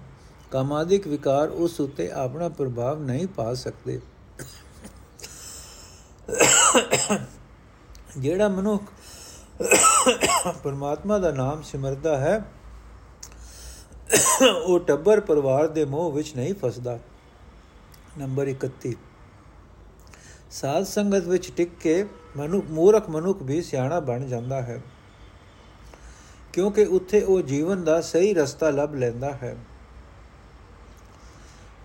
[0.51, 4.01] ਕਾਮਾਦਿਕ ਵਿਕਾਰ ਉਸ ਉੱਤੇ ਆਪਣਾ ਪ੍ਰਭਾਵ ਨਹੀਂ ਪਾ ਸਕਦੇ।
[8.19, 8.83] ਜਿਹੜਾ ਮਨੁੱਖ
[10.65, 12.45] ਪਰਮਾਤਮਾ ਦਾ ਨਾਮ ਸਿਮਰਦਾ ਹੈ
[14.65, 16.99] ਉਹ ਟੱਬਰ ਪਰਿਵਾਰ ਦੇ ਮੋਹ ਵਿੱਚ ਨਹੀਂ ਫਸਦਾ।
[18.19, 18.95] ਨੰਬਰ 31
[20.51, 24.83] ਸਾਧ ਸੰਗਤ ਵਿੱਚ ਟਿਕ ਕੇ ਮਨੁੱਖ ਮੂਰਖ ਮਨੁੱਖ ਵੀ ਸਿਆਣਾ ਬਣ ਜਾਂਦਾ ਹੈ।
[26.53, 29.57] ਕਿਉਂਕਿ ਉੱਥੇ ਉਹ ਜੀਵਨ ਦਾ ਸਹੀ ਰਸਤਾ ਲੱਭ ਲੈਂਦਾ ਹੈ।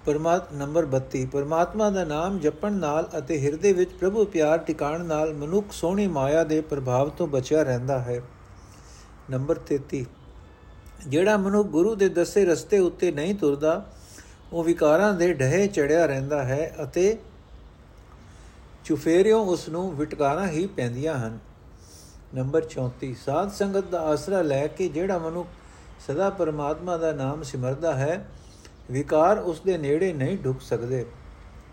[0.05, 5.33] ਪਰਮਾਤ ਨੰਬਰ 32 ਪਰਮਾਤਮਾ ਦਾ ਨਾਮ ਜਪਣ ਨਾਲ ਅਤੇ ਹਿਰਦੇ ਵਿੱਚ ਪ੍ਰਭੂ ਪਿਆਰ ਟਿਕਾਣ ਨਾਲ
[5.33, 8.21] ਮਨੁੱਖ ਸੋਹਣੀ ਮਾਇਆ ਦੇ ਪ੍ਰਭਾਵ ਤੋਂ ਬਚਿਆ ਰਹਿੰਦਾ ਹੈ।
[9.29, 10.05] ਨੰਬਰ 33
[11.07, 13.85] ਜਿਹੜਾ ਮਨੁੱਖ ਗੁਰੂ ਦੇ ਦੱਸੇ ਰਸਤੇ ਉੱਤੇ ਨਹੀਂ ਤੁਰਦਾ,
[14.53, 17.17] ਉਹ ਵਿਕਾਰਾਂ ਦੇ ਢਹੇ ਚੜਿਆ ਰਹਿੰਦਾ ਹੈ ਅਤੇ
[18.85, 21.39] ਚੁਫੇਰਿਓਂ ਉਸ ਨੂੰ ਵਿਟਕਾਰਾਂ ਹੀ ਪੈਂਦੀਆਂ ਹਨ।
[22.35, 25.47] ਨੰਬਰ 34 ਸਾਧ ਸੰਗਤ ਦਾ ਆਸਰਾ ਲੈ ਕੇ ਜਿਹੜਾ ਮਨੁੱਖ
[26.07, 28.25] ਸਦਾ ਪਰਮਾਤਮਾ ਦਾ ਨਾਮ ਸਿਮਰਦਾ ਹੈ,
[28.91, 31.05] ਵਿਕਾਰ ਉਸ ਦੇ ਨੇੜੇ ਨਹੀਂ ਢੁਕ ਸਕਦੇ।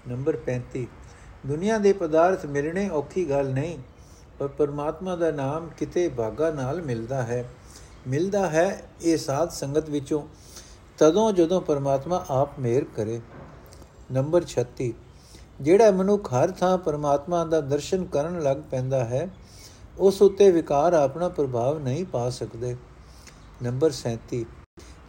[0.08, 0.86] ਨੰਬਰ 35
[1.46, 3.78] ਦੁਨੀਆ ਦੇ ਪਦਾਰਥ ਮਿਲਣੇ ਔਖੀ ਗੱਲ ਨਹੀਂ,
[4.38, 7.44] ਪਰ ਪਰਮਾਤਮਾ ਦਾ ਨਾਮ ਕਿਤੇ ਭਾਗਾ ਨਾਲ ਮਿਲਦਾ ਹੈ।
[8.06, 10.22] ਮਿਲਦਾ ਹੈ ਇਹ ਸਾਧ ਸੰਗਤ ਵਿੱਚੋਂ,
[10.98, 13.20] ਤਦੋਂ ਜਦੋਂ ਪਰਮਾਤਮਾ ਆਪ ਮਿਹਰ ਕਰੇ।
[14.12, 14.92] ਨੰਬਰ 36
[15.60, 19.28] ਜਿਹੜਾ ਮਨੁੱਖ ਹਰ ਥਾਂ ਪਰਮਾਤਮਾ ਦਾ ਦਰਸ਼ਨ ਕਰਨ ਲੱਗ ਪੈਂਦਾ ਹੈ,
[19.98, 22.76] ਉਸ ਉੱਤੇ ਵਿਕਾਰ ਆਪਣਾ ਪ੍ਰਭਾਵ ਨਹੀਂ ਪਾ ਸਕਦੇ।
[23.62, 24.44] ਨੰਬਰ 37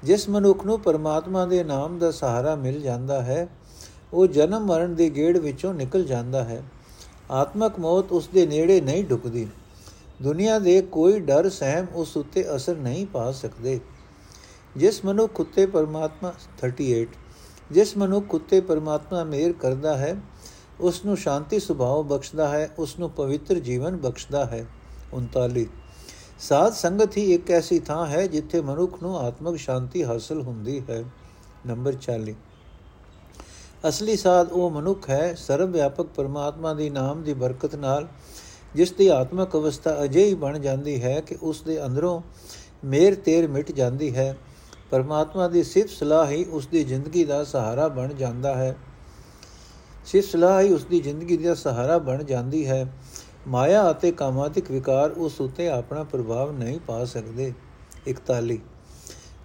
[0.04, 3.48] ਜਿਸ ਮਨੁੱਖ ਨੂੰ ਪਰਮਾਤਮਾ ਦੇ ਨਾਮ ਦਾ ਸਹਾਰਾ ਮਿਲ ਜਾਂਦਾ ਹੈ,
[4.14, 6.64] ਉਹ ਜਨਮ ਮਰਨ ਦੇ ਗੇੜ ਵਿੱਚੋਂ ਨਿਕਲ ਜਾਂਦਾ ਹੈ।
[7.32, 9.48] ਆਤਮਕ ਮੌਤ ਉਸ ਦੇ ਨੇੜੇ ਨਹੀਂ ਢੁਕਦੀ
[10.22, 13.80] ਦੁਨੀਆ ਦੇ ਕੋਈ ਡਰ, ਸਹਿਮ ਉਸ ਉੱਤੇ ਅਸਰ ਨਹੀਂ ਪਾ ਸਕਦੇ।
[14.78, 17.08] ਜਿਸ ਮਨੁੱਖ ਉੱਤੇ ਪਰਮਾਤਮਾ 38
[17.72, 20.16] ਜਿਸ ਮਨੁੱਖ ਉੱਤੇ ਪਰਮਾਤਮਾ ਮਿਹਰ ਕਰਦਾ ਹੈ
[20.80, 24.66] ਉਸ ਨੂੰ ਸ਼ਾਂਤੀ ਸੁਭਾਅ ਬਖਸ਼ਦਾ ਹੈ ਉਸ ਨੂੰ ਪਵਿੱਤਰ ਜੀਵਨ ਬਖਸ਼ਦਾ ਹੈ।
[25.14, 25.66] 39
[26.40, 31.04] ਸਾਧ ਸੰਗਤ ਹੀ ਇੱਕ ਐਸੀ ਥਾਂ ਹੈ ਜਿੱਥੇ ਮਨੁੱਖ ਨੂੰ ਆਤਮਿਕ ਸ਼ਾਂਤੀ ਹਾਸਲ ਹੁੰਦੀ ਹੈ।
[31.68, 32.36] ਨੰਬਰ 40
[33.88, 38.08] ਅਸਲੀ ਸਾਧ ਉਹ ਮਨੁੱਖ ਹੈ ਸਰਵ ਵਿਆਪਕ ਪਰਮਾਤਮਾ ਦੀ ਨਾਮ ਦੀ ਬਰਕਤ ਨਾਲ
[38.76, 42.22] ਜਿਸ ਦੀ ਆਤਮਿਕ ਅਵਸਥਾ ਅਜਿਹੀ ਬਣ ਜਾਂਦੀ ਹੈ ਕਿ ਉਸ ਦੇ ਅੰਦਰੋਂ
[42.86, 44.38] ਮੇਰ ਤੇਰ ਮਿਟ ਜਾਂਦੀ ਹੈ,
[44.92, 48.78] ਪਰਮਾਤਮਾ ਦੀ ਸਿਫਤ ਸਲਾਹ ਹੀ ਉਸ ਦੀ ਜ਼ਿੰਦਗੀ ਦਾ ਸਹਾਰਾ ਬਣ ਜਾਂਦਾ ਹੈ।
[50.06, 52.94] ਸਿਫਤ ਸਲਾਹ ਹੀ ਉਸ ਦੀ ਜ਼ਿੰਦਗੀ ਦਾ ਸਹਾਰਾ ਬਣ ਜਾਂਦੀ ਹੈ।
[53.48, 57.54] ਮਾਇਆ ਅਤੇ ਕਾਮਾਤਿਕ ਵਿਕਾਰ ਉਸ ਉਤੇ ਆਪਣਾ ਪ੍ਰਭਾਵ ਨਹੀਂ ਪਾ ਸਕਦੇ।
[58.08, 58.60] 41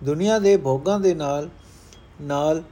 [0.04, 1.49] ਦੁਨੀਆ ਦੇ ਭੋਗਾਂ ਦੇ ਨਾਲ
[2.21, 2.62] ਨਾਲ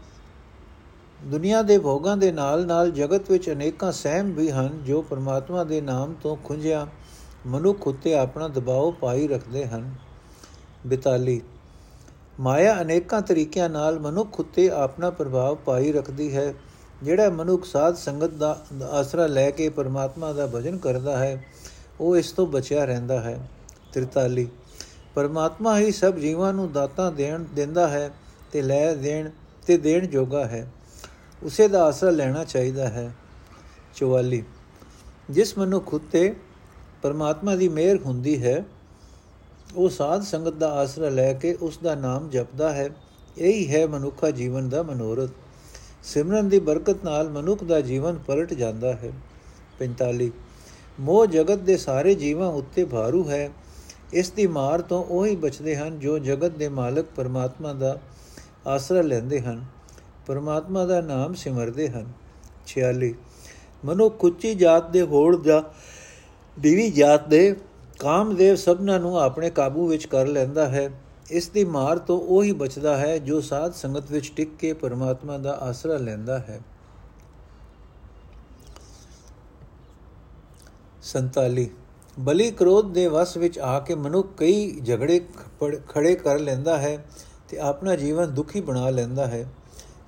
[1.22, 5.80] ਦੁਨੀਆ ਦੇ ਭੋਗਾਂ ਦੇ ਨਾਲ ਨਾਲ ਜਗਤ ਵਿੱਚ ਅਨੇਕਾਂ ਸਹਿਮ ਵੀ ਹਨ, ਜੋ ਪਰਮਾਤਮਾ ਦੇ
[5.80, 6.86] ਨਾਮ ਤੋਂ ਖੁੰਝਿਆ
[7.46, 9.94] ਮਨੁੱਖ ਉਤੇ ਆਪਣਾ ਦਬਾਅ ਪਾਈ ਰੱਖਦੇ ਹਨ।
[10.86, 11.40] 42
[12.40, 16.54] ਮਾਇਆ ਅਨੇਕਾਂ ਤਰੀਕਿਆਂ ਨਾਲ ਮਨੁੱਖ ਉਤੇ ਆਪਣਾ ਪ੍ਰਭਾਵ ਪਾਈ ਰੱਖਦੀ ਹੈ,
[17.02, 18.58] ਜਿਹੜਾ ਮਨੁੱਖ ਸਾਧ ਸੰਗਤ ਦਾ
[18.90, 21.44] ਆਸਰਾ ਲੈ ਕੇ ਪਰਮਾਤਮਾ ਦਾ ਭਜਨ ਕਰਦਾ ਹੈ,
[22.00, 23.38] ਉਹ ਇਸ ਤੋਂ ਬਚਿਆ ਰਹਿੰਦਾ ਹੈ।
[23.92, 24.48] 43
[25.14, 28.10] ਪਰਮਾਤਮਾ ਹੀ ਸਭ ਜੀਵਾਂ ਨੂੰ ਦਾਤਾਂ ਦੇਣ, ਦਿੰਦਾ ਹੈ
[28.52, 29.30] ਤੇ ਲੈ ਦੇਣ
[29.66, 30.66] ਤੇ ਦੇਣ ਜੋਗਾ ਹੈ।
[31.42, 33.12] ਉਸੇ ਦਾ ਆਸਰਾ ਲੈਣਾ ਚਾਹੀਦਾ ਹੈ।
[33.94, 34.42] 44
[35.30, 36.34] ਜਿਸ ਮਨੁੱਖ ਉਤੇ
[37.02, 38.64] ਪਰਮਾਤਮਾ ਦੀ ਮਿਹਰ ਹੁੰਦੀ ਹੈ,
[39.76, 42.90] ਉਹ ਸਾਧ ਸੰਗਤ ਦਾ ਆਸਰਾ ਲੈ ਕੇ ਉਸ ਦਾ ਨਾਮ ਜਪਦਾ ਹੈ।
[43.38, 45.30] ਇਹੀ ਹੈ ਮਨੁੱਖਾ ਜੀਵਨ ਦਾ ਮਨੋਰਥ।
[46.02, 49.12] ਸਿਮਰਨ ਦੀ ਬਰਕਤ ਨਾਲ ਮਨੁੱਖ ਦਾ ਜੀਵਨ ਪਲਟ ਜਾਂਦਾ ਹੈ।
[49.78, 50.32] 45
[51.00, 53.50] ਮੋਹ ਜਗਤ ਦੇ ਸਾਰੇ ਜੀਵਾਂ ਉੱਤੇ ਭਾਰੂ ਹੈ।
[54.12, 57.98] ਇਸ ਦੀ ਮਾਰ ਤੋਂ ਉਹੀ ਬਚਦੇ ਹਨ ਜੋ ਜਗਤ ਦੇ ਮਾਲਕ ਪਰਮਾਤਮਾ ਦਾ
[58.66, 59.64] ਆਸਰਾ ਲੈਂਦੇ ਹਨ।
[60.26, 62.12] ਪਰਮਾਤਮਾ ਦਾ ਨਾਮ ਸਿਮਰਦੇ ਹਨ।
[62.66, 63.12] 46
[63.84, 65.62] ਮਨੁੱਖ ਉੱਚੀ ਜਾਤ ਦੇ ਹੋੜ ਦਾ
[66.60, 67.56] ਦੀਵੀ ਜਾਤ ਦੇ
[67.98, 70.90] ਕਾਮਦੇਵ ਸਭਨਾਂ ਨੂੰ ਆਪਣੇ ਕਾਬੂ ਵਿੱਚ ਕਰ ਲੈਂਦਾ ਹੈ।
[71.30, 75.38] ਇਸ ਦੀ ਮਾਰ ਤੋਂ ਉਹ ਹੀ ਬਚਦਾ ਹੈ ਜੋ ਸਾਧ ਸੰਗਤ ਵਿੱਚ ਟਿਕ ਕੇ ਪਰਮਾਤਮਾ
[75.38, 76.60] ਦਾ ਆਸਰਾ ਲੈਂਦਾ ਹੈ।
[81.02, 81.68] 47
[82.18, 85.20] ਬਲੀ ਕ੍ਰੋਧ ਦੇ ਵਸ ਵਿੱਚ ਆ ਕੇ ਮਨੁੱਖ ਕਈ ਝਗੜੇ
[85.88, 86.96] ਖੜੇ ਕਰ ਲੈਂਦਾ ਹੈ
[87.48, 89.46] ਤੇ ਆਪਣਾ ਜੀਵਨ ਦੁਖੀ ਬਣਾ ਲੈਂਦਾ ਹੈ।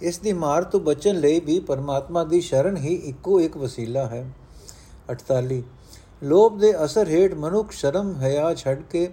[0.04, 4.24] ਇਸ ਦੀ ਮਾਰ ਤੋਂ ਬਚਣ ਲਈ ਵੀ ਪਰਮਾਤਮਾ ਦੀ ਸ਼ਰਨ ਹੀ ਇੱਕੋ ਇੱਕ ਵਸੀਲਾ ਹੈ।
[5.10, 5.62] 48
[6.22, 9.08] ਲੋਭ ਦੇ ਅਸਰ ਹੇਠ ਮਨੁੱਖ ਸ਼ਰਮ ਹਿਆ ਛੱਡ ਕੇ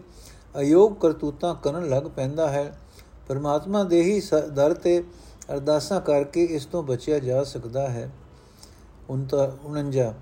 [0.60, 2.80] ਅਯੋਗ ਕਰਤੂਤਾਂ ਕਰਨ ਲੱਗ ਪੈਂਦਾ ਹੈ।
[3.28, 4.22] ਪਰਮਾਤਮਾ ਦੇ ਹੀ
[4.54, 5.04] ਦਰ ਤੇ
[5.54, 8.10] ਅਰਦਾਸਾਂ ਕਰਕੇ ਇਸ ਤੋਂ ਬਚਿਆ ਜਾ ਸਕਦਾ ਹੈ।
[9.10, 10.14] 49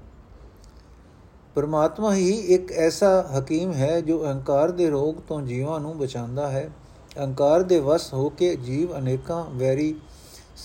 [1.55, 6.69] ਪਰਮਾਤਮਾ ਹੀ ਇੱਕ ਐਸਾ ਹਕੀਮ ਹੈ ਜੋ ਅਹੰਕਾਰ ਦੇ ਰੋਗ ਤੋਂ ਜੀਵਾਂ ਨੂੰ ਬਚਾਉਂਦਾ ਹੈ।
[7.17, 9.95] ਅਹੰਕਾਰ ਦੇ ਵਸ ਹੋ ਕੇ ਜੀਵ ਅਨੇਕਾਂ ਵੈਰੀ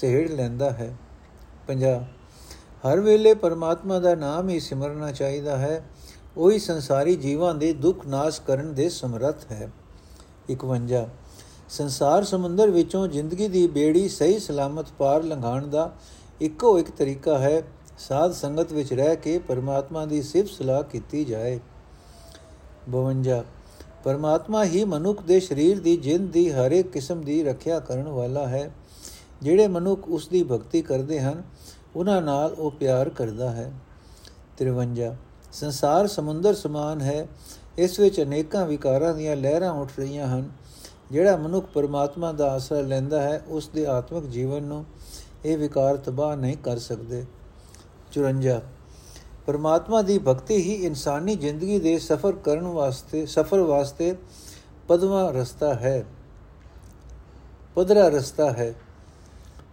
[0.00, 0.94] ਸਹਿੜ ਲੈਂਦਾ ਹੈ।
[1.68, 2.02] 50
[2.88, 5.84] ਹਰ ਵੇਲੇ ਪਰਮਾਤਮਾ ਦਾ ਨਾਮ ਹੀ ਸਿਮਰਨਾ ਚਾਹੀਦਾ ਹੈ।
[6.36, 9.70] ਉਹੀ ਸੰਸਾਰੀ ਜੀਵਾਂ ਦੇ ਦੁੱਖ ਨਾਸ਼ ਕਰਨ ਦੇ ਸਮਰੱਥ ਹੈ।
[10.48, 11.04] 51
[11.68, 15.92] ਸੰਸਾਰ ਸਮੁੰਦਰ ਵਿੱਚੋਂ ਜ਼ਿੰਦਗੀ ਦੀ ਬੇੜੀ ਸਹੀ ਸਲਾਮਤ ਪਾਰ ਲੰਘਾਉਣ ਦਾ
[16.40, 17.62] ਇੱਕੋ ਇੱਕ ਤਰੀਕਾ ਹੈ।
[17.98, 21.60] ਸਾਧ ਸੰਗਤ ਵਿੱਚ ਰਹਿ ਕੇ ਪਰਮਾਤਮਾ ਦੀ ਸਿਫਤ ਸਲਾਹ ਕੀਤੀ ਜਾਏ।
[22.88, 23.44] 52
[24.04, 28.46] ਪਰਮਾਤਮਾ ਹੀ ਮਨੁੱਖ ਦੇ ਸਰੀਰ ਦੀ ਜਿੰਦ ਦੀ ਹਰ ਇੱਕ ਕਿਸਮ ਦੀ ਰੱਖਿਆ ਕਰਨ ਵਾਲਾ
[28.46, 28.70] ਹੈ।
[29.42, 31.42] ਜਿਹੜੇ ਮਨੁੱਖ ਉਸ ਦੀ ਭਗਤੀ ਕਰਦੇ ਹਨ,
[31.96, 33.72] ਉਹਨਾਂ ਨਾਲ ਉਹ ਪਿਆਰ ਕਰਦਾ ਹੈ।
[34.58, 35.16] 53
[35.52, 37.26] ਸੰਸਾਰ ਸਮੁੰਦਰ ਸਮਾਨ ਹੈ।
[37.78, 40.50] ਇਸ ਵਿੱਚ ਅਨੇਕਾਂ ਵਿਕਾਰਾਂ ਦੀਆਂ ਲਹਿਰਾਂ ਉੱਠ ਰਹੀਆਂ ਹਨ।
[41.10, 44.84] ਜਿਹੜਾ ਮਨੁੱਖ ਪਰਮਾਤਮਾ ਦਾ ਆਸਰਾ ਲੈਂਦਾ ਹੈ ਉਸ ਦੇ ਆਤਮਿਕ ਜੀਵਨ ਨੂੰ
[45.44, 47.26] ਇਹ ਵਿਕਾਰ ਤਬਾਹ ਨਹੀਂ ਕਰ ਸਕਦੇ।
[48.12, 48.62] 54
[49.46, 54.16] ਪਰਮਾਤਮਾ ਦੀ ਭਗਤੀ ਹੀ ਇਨਸਾਨੀ ਜ਼ਿੰਦਗੀ ਦੇ ਸਫ਼ਰ ਕਰਨ ਵਾਸਤੇ, ਸਫ਼ਰ ਵਾਸਤੇ
[54.88, 56.04] ਪਦਵਾ ਰਸਤਾ ਹੈ।
[57.74, 58.74] ਪਦਰਾ ਰਸਤਾ ਹੈ।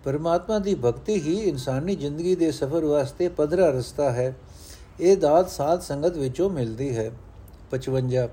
[0.03, 4.36] ਪਰਮਾਤਮਾ ਦੀ ਭਗਤੀ ਹੀ ਇਨਸਾਨੀ ਜ਼ਿੰਦਗੀ ਦੇ ਸਫ਼ਰ ਵਾਸਤੇ ਪਦਰਾ ਰਸਤਾ ਹੈ।
[5.00, 7.12] ਇਹ ਦਾਤ ਸਾਧ ਸੰਗਤ ਵਿੱਚੋਂ ਮਿਲਦੀ ਹੈ।
[7.72, 8.29] 55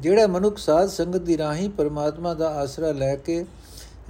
[0.00, 3.44] ਜਿਹੜਾ ਮਨੁੱਖ ਸਾਧ ਸੰਗਤ ਦੀ ਰਾਹੀਂ ਪਰਮਾਤਮਾ ਦਾ ਆਸਰਾ ਲੈ ਕੇ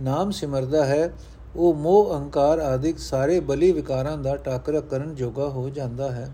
[0.01, 1.13] ਨਾਮ ਸਿਮਰਦਾ ਹੈ,
[1.57, 6.31] ਉਹ ਮੋਹ, ਅਹੰਕਾਰ ਆਦਿਕ ਸਾਰੇ ਬਲੀ ਵਿਕਾਰਾਂ ਦਾ ਟਾਕਰਾ ਕਰਨ ਜੋਗਾ ਹੋ ਜਾਂਦਾ ਹੈ।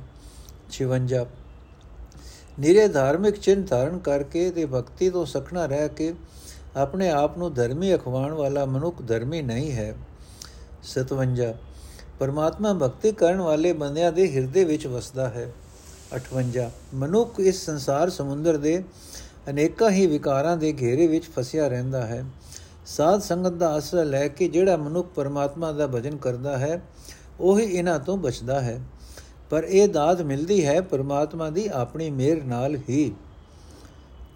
[0.71, 1.27] 56
[2.61, 6.15] ਨਿਰੇ ਧਾਰਮਿਕ ਚਿੰਨ ਧਾਰਨ ਕਰਕੇ ਤੇ ਭਗਤੀ ਤੋਂ ਸਖਣਾ ਰਹਿ ਕੇ
[6.77, 9.95] ਆਪਣੇ ਆਪ ਨੂੰ ਧਰਮੀ ਅਖਵਾਣ ਵਾਲਾ ਮਨੁੱਖ ਧਰਮੀ ਨਹੀਂ ਹੈ।
[10.91, 11.53] 57
[12.19, 15.47] ਪਰਮਾਤਮਾ ਭਗਤੀ ਕਰਨ ਵਾਲੇ ਬੰਦਿਆਂ ਦੇ ਹਿਰਦੇ ਵਿੱਚ ਵਸਦਾ ਹੈ।
[16.13, 18.83] 58 ਮਨੁੱਖ ਇਸ ਸੰਸਾਰ ਸਮੁੰਦਰ ਦੇ
[19.51, 22.25] ਅਨੇਕਾਂ ਹੀ ਵਿਕਾਰਾਂ ਦੇ ਘੇਰੇ ਵਿੱਚ ਫਸਿਆ ਰਹਿੰਦਾ ਹੈ।
[22.87, 26.83] ਸਾਧ ਸੰਗਤ ਦਾ ਆਸਰਾ ਲੈ ਕੇ ਜਿਹੜਾ ਮਨੁੱਖ ਪਰਮਾਤਮਾ ਦਾ ਭਜਨ ਕਰਦਾ ਹੈ,
[27.41, 28.81] ਉਹੀ ਇਹਨਾਂ ਤੋਂ ਬਚਦਾ ਹੈ।
[29.51, 33.13] ਪਰ ਇਹ ਦਾਤ ਮਿਲਦੀ ਹੈ ਪਰਮਾਤਮਾ ਦੀ ਆਪਣੀ ਮਿਹਰ ਨਾਲ ਹੀ।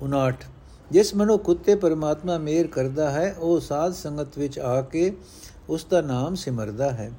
[0.01, 0.45] 59
[0.90, 5.12] ਜਿਸ ਮਨੁੱਖ ਉਤੇ ਪਰਮਾਤਮਾ ਮਿਹਰ ਕਰਦਾ ਹੈ, ਉਹ ਸਾਧ ਸੰਗਤ ਵਿੱਚ ਆ ਕੇ
[5.68, 7.11] ਉਸ ਦਾ ਨਾਮ ਸਿਮਰਦਾ ਹੈ।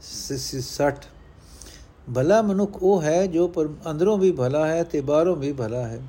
[0.00, 1.04] 60
[2.14, 3.52] ਭਲਾ ਮਨੁੱਖ ਉਹ ਹੈ ਜੋ
[3.90, 6.00] ਅੰਦਰੋਂ ਵੀ ਭਲਾ ਹੈ ਤੇ ਬਾਹਰੋਂ ਵੀ ਭਲਾ ਹੈ।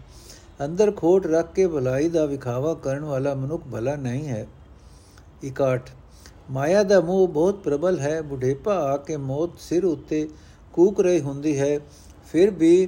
[0.66, 4.48] ਅੰਦਰ ਖੋਟ ਰੱਖ ਕੇ ਭਲਾਈ ਦਾ ਵਿਖਾਵਾ ਕਰਨ ਵਾਲਾ ਮਨੁੱਖ ਭਲਾ ਨਹੀਂ ਹੈ।
[5.44, 5.92] 61
[6.52, 10.30] ਮਾਇਆ ਦਾ ਮੋਹ ਬਹੁਤ ਪ੍ਰਬਲ ਹੈ। ਬੁਢੇਪਾ ਆ ਕੇ ਮੌਤ ਸਿਰ ਉੱਤੇ
[10.74, 11.80] ਕੂਕ ਰਹੀ ਹੁੰਦੀ ਹੈ।
[12.32, 12.88] ਫਿਰ ਵੀ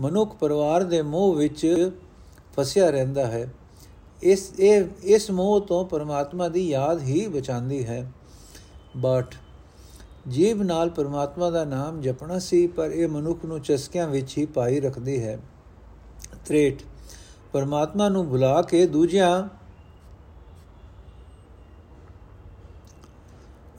[0.00, 1.90] ਮਨੁੱਖ ਪਰਿਵਾਰ ਦੇ ਮੋਹ ਵਿੱਚ
[2.56, 3.48] ਫਸਿਆ ਰਹਿੰਦਾ ਹੈ।
[4.22, 8.12] ਇਸ, ਇਹ, ਇਸ ਮੋਹ ਤੋਂ ਪਰਮਾਤਮਾ ਦੀ ਯਾਦ ਹੀ ਬਚਾਉਂਦੀ ਹੈ।
[8.96, 9.34] ਬਟ
[10.28, 14.80] ਜੀਵ ਨਾਲ ਪਰਮਾਤਮਾ ਦਾ ਨਾਮ ਜਪਣਾ ਸੀ, ਪਰ ਇਹ ਮਨੁੱਖ ਨੂੰ ਚਸਕਿਆਂ ਵਿੱਚ ਹੀ ਪਾਈ
[14.80, 15.38] ਰੱਖਦੀ ਹੈ।
[16.46, 16.84] 63
[17.52, 19.48] ਪਰਮਾਤਮਾ ਨੂੰ ਭੁਲਾ ਕੇ ਦੂਜਿਆਂ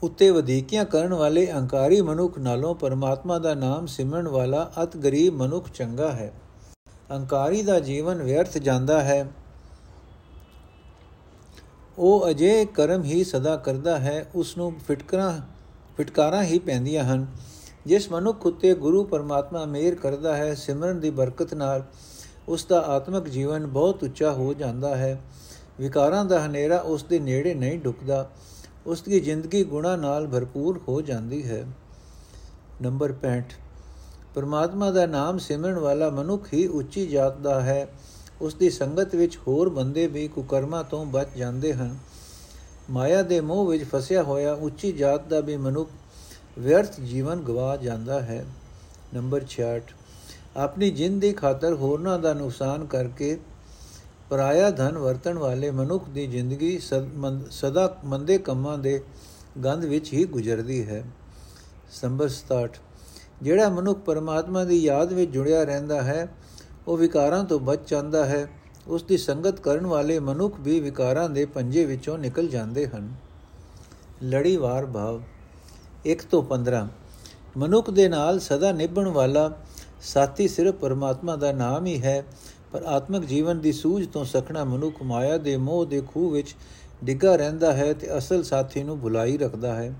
[0.02, 5.70] ਉੱਤੇ ਵਧੇਕੀਆਂ ਕਰਨ ਵਾਲੇ ਅਹੰਕਾਰੀ ਮਨੁੱਖ ਨਾਲੋਂ ਪਰਮਾਤਮਾ ਦਾ ਨਾਮ ਸਿਮਰਨ ਵਾਲਾ ਅਤ ਗਰੀਬ ਮਨੁੱਖ
[5.70, 6.32] ਚੰਗਾ ਹੈ।
[7.10, 9.28] ਅਹੰਕਾਰੀ ਦਾ ਜੀਵਨ ਵਿਅਰਥ ਜਾਂਦਾ ਹੈ।
[11.98, 15.40] ਉਹ ਅਜੇ ਕਰਮ ਹੀ ਸਦਾ ਕਰਦਾ ਹੈ ਉਸ ਨੂੰ ਫਿਟਕਰਾਂ,
[15.96, 17.26] ਫਿਟਕਾਰਾਂ ਹੀ ਪੈਂਦੀਆਂ ਹਨ।
[17.86, 21.84] ਜਿਸ ਮਨੁੱਖ ਉਤੇ ਗੁਰੂ ਪਰਮਾਤਮਾ ਮਿਹਰ ਕਰਦਾ ਹੈ, ਸਿਮਰਨ ਦੀ ਬਰਕਤ ਨਾਲ
[22.48, 25.20] ਉਸ ਦਾ ਆਤਮਿਕ ਜੀਵਨ ਬਹੁਤ ਉੱਚਾ ਹੋ ਜਾਂਦਾ ਹੈ।
[25.80, 28.30] ਵਿਕਾਰਾਂ ਦਾ ਹਨੇਰਾ ਉਸ ਦੇ ਨੇੜੇ ਨਹੀਂ ਡੁੱਕਦਾ
[28.86, 31.66] ਉਸ ਦੀ ਜ਼ਿੰਦਗੀ ਗੁਣਾ ਨਾਲ ਭਰਪੂਰ ਹੋ ਜਾਂਦੀ ਹੈ।
[32.82, 33.58] ਨੰਬਰ 65
[34.34, 37.88] ਪਰਮਾਤਮਾ ਦਾ ਨਾਮ ਸਿਮਰਨ ਵਾਲਾ ਮਨੁੱਖ ਹੀ ਉੱਚੀ ਜਾਤ ਦਾ ਹੈ।
[38.42, 41.96] ਉਸ ਦੀ ਸੰਗਤ ਵਿੱਚ ਹੋਰ ਬੰਦੇ ਵੀ ਕੁਕਰਮਾਂ ਤੋਂ ਬਚ ਜਾਂਦੇ ਹਨ।
[42.90, 45.90] ਮਾਇਆ ਦੇ ਮੋਹ ਵਿੱਚ ਫਸਿਆ ਹੋਇਆ ਉੱਚੀ ਜਾਤ ਦਾ ਵੀ ਮਨੁੱਖ
[46.58, 48.44] ਵਿਅਰਥ ਜੀਵਨ ਗਵਾ ਜਾਂਦਾ ਹੈ।
[49.14, 49.94] ਨੰਬਰ 66
[50.56, 53.38] ਆਪਣੀ ਜਿੰਦ ਦੀ ਖਾਤਰ ਹੋਰਨਾਂ ਦਾ ਨੁਕਸਾਨ ਕਰਕੇ
[54.30, 56.78] ਪਰਾਇਆ ਧਨ ਵਰਤਣ ਵਾਲੇ ਮਨੁੱਖ ਦੀ ਜ਼ਿੰਦਗੀ
[57.50, 59.00] ਸਦਾ ਮੰਦੇ ਕੰਮਾਂ ਦੇ
[59.64, 61.02] ਗੰਧ ਵਿੱਚ ਹੀ ਗੁਜ਼ਰਦੀ ਹੈ।
[61.92, 62.78] ਸੰਬਰ 67
[63.42, 66.22] ਜਿਹੜਾ ਮਨੁੱਖ ਪਰਮਾਤਮਾ ਦੀ ਯਾਦ ਵਿੱਚ ਜੁੜਿਆ ਰਹਿੰਦਾ ਹੈ
[66.88, 68.48] ਉਹ ਵਿਕਾਰਾਂ ਤੋਂ ਬਚ ਜਾਂਦਾ ਹੈ।
[68.86, 73.14] ਉਸ ਦੀ ਸੰਗਤ ਕਰਨ ਵਾਲੇ ਮਨੁੱਖ ਵੀ ਵਿਕਾਰਾਂ ਦੇ ਪੰਜੇ ਵਿੱਚੋਂ ਨਿਕਲ ਜਾਂਦੇ ਹਨ।
[74.24, 75.22] ਲੜੀਵਾਰ ਭਾਵ।
[76.06, 76.88] 1 ਤੋਂ 15
[77.56, 79.58] ਮਨੁੱਖ ਦੇ ਨਾਲ ਸਦਾ ਨਿਭਣ ਵਾਲਾ
[80.02, 82.24] ਸਾਥੀ ਸਿਰਫ ਪਰਮਾਤਮਾ ਦਾ ਨਾਮ ਹੀ ਹੈ,
[82.72, 86.54] ਪਰ ਆਤਮਿਕ ਜੀਵਨ ਦੀ ਸੂਝ ਤੋਂ ਸਖਣਾ ਮਨੁੱਖ ਮਾਇਆ ਦੇ ਮੋਹ ਦੇ ਖੂਹ ਵਿੱਚ
[87.04, 89.94] ਡਿੱਗਾ ਰਹਿੰਦਾ ਹੈ ਤੇ ਅਸਲ ਸਾਥੀ ਨੂੰ ਭੁਲਾਈ ਰੱਖਦਾ ਹੈ।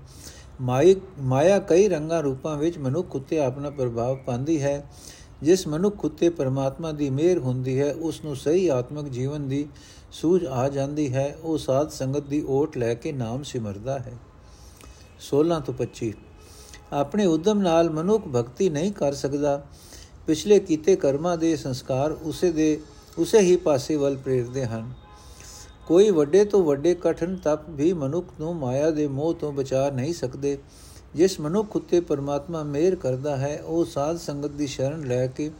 [0.61, 4.83] ਮਾਇਕ ਮਾਇਆ ਕਈ ਰੰਗਾਂ ਰੂਪਾਂ ਵਿੱਚ ਮਨੁੱਖ ਉੱਤੇ ਆਪਣਾ ਪ੍ਰਭਾਵ ਪਾਉਂਦੀ ਹੈ।
[5.43, 9.67] ਜਿਸ ਮਨੁੱਖ ਉੱਤੇ ਪਰਮਾਤਮਾ ਦੀ ਮਿਹਰ ਹੁੰਦੀ ਹੈ ਉਸ ਨੂੰ ਸਹੀ ਆਤਮਿਕ ਜੀਵਨ ਦੀ
[10.11, 14.13] ਸੂਝ ਆ ਜਾਂਦੀ ਹੈ। ਉਹ ਸਾਧ ਸੰਗਤ ਦੀ ਓਟ ਲੈ ਕੇ ਨਾਮ ਸਿਮਰਦਾ ਹੈ।
[15.19, 16.13] 16 ਤੋਂ 25
[16.93, 19.65] ਆਪਣੇ ਉਦਮ ਨਾਲ ਮਨੁੱਖ ਭਗਤੀ ਨਹੀਂ ਕਰ ਸਕਦਾ।
[20.27, 22.79] ਪਿਛਲੇ ਕੀਤੇ ਕਰਮਾਂ ਦੇ ਸੰਸਕਾਰ ਉਸੇ ਦੇ,
[23.17, 24.91] ਉਸੇ ਹੀ ਪਾਸੇ ਵੱਲ ਪ੍ਰੇਰਦੇ ਹਨ।
[25.87, 30.13] ਕੋਈ ਵੱਡੇ ਤੋਂ ਵੱਡੇ ਕਠਨ ਤਪ ਵੀ ਮਨੁੱਖ ਨੂੰ ਮਾਇਆ ਦੇ ਮੋਹ ਤੋਂ ਬਚਾ ਨਹੀਂ
[30.13, 30.57] ਸਕਦੇ।
[31.15, 35.51] ਜਿਸ ਮਨੁੱਖ ਉਤੇ ਪਰਮਾਤਮਾ ਮਿਹਰ ਕਰਦਾ ਹੈ, ਉਹ ਸਾਧ ਸੰਗਤ ਦੀ ਸ਼ਰਨ ਲੈ ਕੇ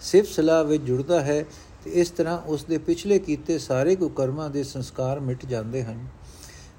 [0.00, 1.44] ਸਿਫਤ ਸਲਾਹ ਵਿੱਚ ਜੁੜਦਾ ਹੈ
[1.84, 6.06] ਤੇ ਇਸ ਤਰ੍ਹਾਂ ਉਸ ਦੇ ਪਿਛਲੇ ਕੀਤੇ ਸਾਰੇ ਕੁਕਰਮਾਂ ਦੇ ਸੰਸਕਾਰ ਮਿਟ ਜਾਂਦੇ ਹਨ।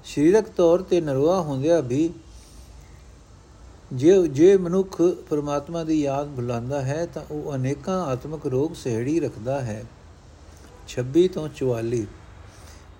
[0.04, 2.10] ਸਰੀਰਕ ਤੌਰ ਤੇ ਨਰਵਾ ਹੁੰਦਿਆਂ ਵੀ
[3.92, 9.60] ਜੇ ਜੇ ਮਨੁੱਖ ਪਰਮਾਤਮਾ ਦੀ ਯਾਦ ਭੁਲਾਉਂਦਾ ਹੈ, ਤਾਂ ਉਹ ਅਨੇਕਾਂ ਆਤਮਿਕ ਰੋਗ ਸਹਿੜੀ ਰੱਖਦਾ
[9.60, 9.84] ਹੈ।
[10.88, 12.06] 26 ਤੋਂ 44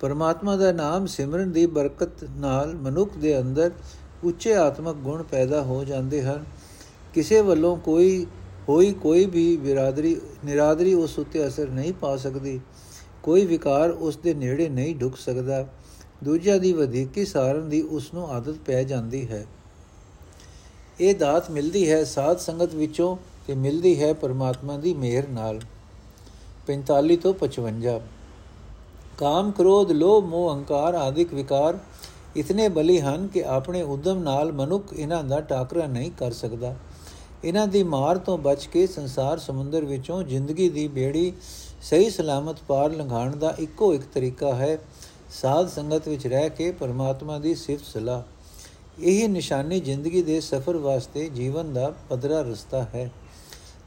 [0.01, 3.71] ਪਰਮਾਤਮਾ ਦਾ ਨਾਮ ਸਿਮਰਨ ਦੀ ਬਰਕਤ ਨਾਲ ਮਨੁੱਖ ਦੇ ਅੰਦਰ
[4.25, 6.45] ਉੱਚੇ ਆਤਮਿਕ ਗੁਣ ਪੈਦਾ ਹੋ ਜਾਂਦੇ ਹਨ।
[7.15, 8.27] ਕਿਸੇ ਵੱਲੋਂ ਕੋਈ,
[8.69, 12.61] ਹੋਈ ਕੋਈ ਵੀ ਬਿਰਾਦਰੀ, ਨਿਰਾਦਰੀ ਉਸ ਉੱਤੇ ਅਸਰ ਨਹੀਂ ਪਾ ਸਕਦੀ।
[13.23, 15.67] ਕੋਈ ਵਿਕਾਰ ਉਸ ਦੇ ਨੇੜੇ ਨਹੀਂ ਢੁਕ ਸਕਦਾ।
[16.25, 19.47] ਦੂਜਿਆਂ ਦੀ ਵਧੇਕੀ ਸਾਰਨ ਦੀ ਉਸ ਨੂੰ ਆਦਤ ਪੈ ਜਾਂਦੀ ਹੈ।
[21.01, 25.61] ਇਹ ਦਾਤ ਮਿਲਦੀ ਹੈ ਸਾਧ ਸੰਗਤ ਵਿੱਚੋਂ ਤੇ ਮਿਲਦੀ ਹੈ ਪਰਮਾਤਮਾ ਦੀ ਮਿਹਰ ਨਾਲ।
[26.67, 28.01] 45 ਤੋਂ 55
[29.19, 31.79] ਕਾਮ ਕ੍ਰੋਧ, ਲੋਭ, ਮੋਹ ਹੰਕਾਰ ਆਦਿਕ ਵਿਕਾਰ
[32.37, 36.75] ਇਤਨੇ ਬਲੀ ਹਨ ਕਿ ਆਪਣੇ ਉਦਮ ਨਾਲ ਮਨੁੱਖ ਇਹਨਾਂ ਦਾ ਟਾਕਰਾ ਨਹੀਂ ਕਰ ਸਕਦਾ।
[37.45, 41.33] ਇਹਨਾਂ ਦੀ ਮਾਰ ਤੋਂ ਬਚ ਕੇ ਸੰਸਾਰ ਸਮੁੰਦਰ ਵਿੱਚੋਂ ਜ਼ਿੰਦਗੀ ਦੀ ਬੇੜੀ
[41.83, 44.79] ਸਹੀ ਸਲਾਮਤ ਪਾਰ ਲੰਘਾਉਣ ਦਾ ਇੱਕੋ ਇੱਕ ਤਰੀਕਾ ਹੈ।
[45.31, 48.23] ਸਾਧ ਸੰਗਤ ਵਿੱਚ ਰਹਿ ਕੇ ਪਰਮਾਤਮਾ ਦੀ ਸਿਫਤ ਸਲਾਹ।
[49.01, 53.11] ਇਹ ਨਿਸ਼ਾਨੀ ਜ਼ਿੰਦਗੀ ਦੇ ਸਫ਼ਰ ਵਾਸਤੇ ਜੀਵਨ ਦਾ ਪਦਰਾ ਰਸਤਾ ਹੈ।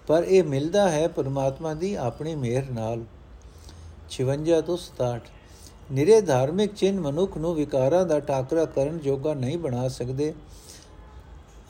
[0.07, 3.01] ਪਰ ਇਹ ਮਿਲਦਾ ਹੈ ਪਰਮਾਤਮਾ ਦੀ ਆਪਣੀ ਮਿਹਰ ਨਾਲ।
[4.09, 5.38] 56 ਤੋਂ 67
[5.91, 10.33] ਨਿਰੇ ਧਾਰਮਿਕ ਚਿੰਨ ਮਨੁੱਖ ਨੂੰ ਵਿਕਾਰਾਂ ਦਾ ਟਾਕਰਾ ਕਰਨ ਜੋਗਾ ਨਹੀਂ ਬਣਾ ਸਕਦੇ।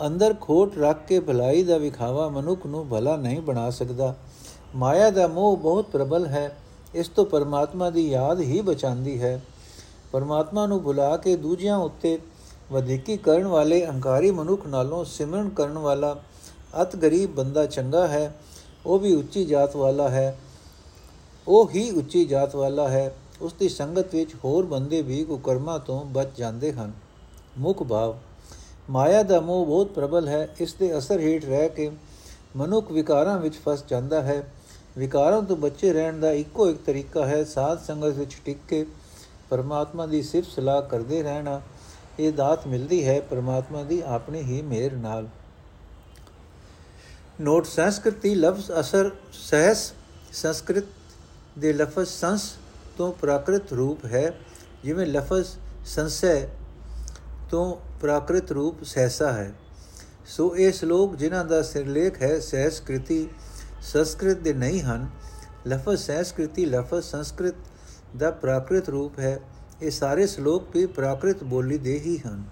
[0.08, 4.16] ਅੰਦਰ ਖੋਟ ਰੱਖ ਕੇ ਭਲਾਈ ਦਾ ਵਿਖਾਵਾ ਮਨੁੱਖ ਨੂੰ ਭਲਾ ਨਹੀਂ ਬਣਾ ਸਕਦਾ।
[4.76, 6.58] ਮਾਇਆ ਦਾ ਮੋਹ ਬਹੁਤ ਪ੍ਰਬਲ ਹੈ।
[6.96, 9.42] ਇਸ ਤੋਂ ਪਰਮਾਤਮਾ ਦੀ ਯਾਦ ਹੀ ਬਚਾਉਂਦੀ ਹੈ।
[10.12, 12.20] ਪਰਮਾਤਮਾ ਨੂੰ ਭੁਲਾ ਕੇ ਦੂਜਿਆਂ ਉੱਤੇ
[12.72, 16.22] ਵਧੇਕੀ ਕਰਨ ਵਾਲੇ ਅਹੰਕਾਰੀ ਮਨੁੱਖ ਨਾਲੋਂ ਸਿਮਰਨ ਕਰਨ ਵਾਲਾ
[16.82, 18.36] ਅਤ ਗਰੀਬ ਬੰਦਾ ਚੰਗਾ ਹੈ।
[18.86, 20.40] ਉਹ ਵੀ ਉੱਚੀ ਜਾਤ ਵਾਲਾ ਹੈ।
[21.48, 26.06] ਉਹ ਹੀ ਉੱਚੀ ਜਾਤ ਵਾਲਾ ਹੈ। ਉਸ ਦੀ ਸੰਗਤ ਵਿੱਚ ਹੋਰ ਬੰਦੇ ਵੀ ਕੁਕਰਮਾਂ ਤੋਂ
[26.06, 26.92] ਬਚ ਜਾਂਦੇ ਹਨ।
[27.58, 28.18] ਮੁੱਖ ਭਾਵ,
[28.90, 31.92] ਮਾਇਆ ਦਾ ਮੋਹ ਬਹੁਤ ਪ੍ਰਬਲ ਹੈ। ਇਸ ਦੇ ਅਸਰ ਹੇਠ ਰਹਿ ਕੇ
[32.56, 34.54] ਮਨੁੱਖ ਵਿਕਾਰਾਂ ਵਿੱਚ ਫਸ ਜਾਂਦਾ ਹੈ।
[34.98, 38.86] ਵਿਕਾਰਾਂ ਤੋਂ ਬਚੇ ਰਹਿਣ ਦਾ ਇੱਕੋ ਇੱਕ ਤਰੀਕਾ ਹੈ। ਸਾਧ ਸੰਗਤ ਵਿੱਚ ਟਿਕ ਕੇ
[39.50, 41.62] ਪਰਮਾਤਮਾ ਦੀ ਸਿਫਤ ਸਲਾਹ ਕਰਦੇ ਰਹਿਣਾ,
[42.20, 45.28] ਇਹ ਦਾਤ ਮਿਲਦੀ ਹੈ ਪਰਮਾਤਮਾ ਦੀ ਆਪਣੀ ਹੀ ਮਿਹਰ ਨਾਲ।
[47.42, 49.92] ਨੋਟ, ਸੰਸਕ੍ਰਿਤੀ ਲਫ਼ਜ਼ ਅਸਰ ਸਹਿਸ,
[50.34, 50.84] ਸੰਸਕ੍ਰਿਤ
[51.60, 52.52] ਦੇ ਲਫ਼ਜ਼ ਸੰਸ
[53.00, 54.32] ਤੋਂ ਪ੍ਰਾਕ੍ਰਿਤ ਰੂਪ ਹੈ,
[54.84, 55.48] ਜਿਵੇਂ ਲਫ਼ਜ਼
[55.86, 56.48] ਸੰਸੈ
[57.50, 59.54] ਤੋਂ ਪ੍ਰਾਕ੍ਰਿਤ ਰੂਪ ਸਹਿਸਾ ਹੈ।
[60.28, 63.28] ਸੋ ਇਹ ਸ਼ਲੋਕ ਜਿਨ੍ਹਾਂ ਦਾ ਸਿਰਲੇਖ ਹੈ, ਸਹਿਸਕ੍ਰਿਤੀ
[63.84, 65.08] ਸੰਸਕ੍ਰਿਤ ਦੇ ਨਹੀਂ ਹਨ,
[65.68, 67.56] ਲਫ਼ਜ਼ ਸਹਿਸਕ੍ਰਿਤੀ, ਲਫ਼ਜ਼ ਸੰਸਕ੍ਰਿਤ
[68.18, 69.40] ਦਾ ਪ੍ਰਾਕ੍ਰਿਤ ਰੂਪ ਹੈ,
[69.82, 72.44] ਇਹ ਸਾਰੇ ਸ਼ਲੋਕ ਵੀ ਪ੍ਰਾਕ੍ਰਿਤ ਬੋਲੀ ਦੇ ਹੀ ਹਨ।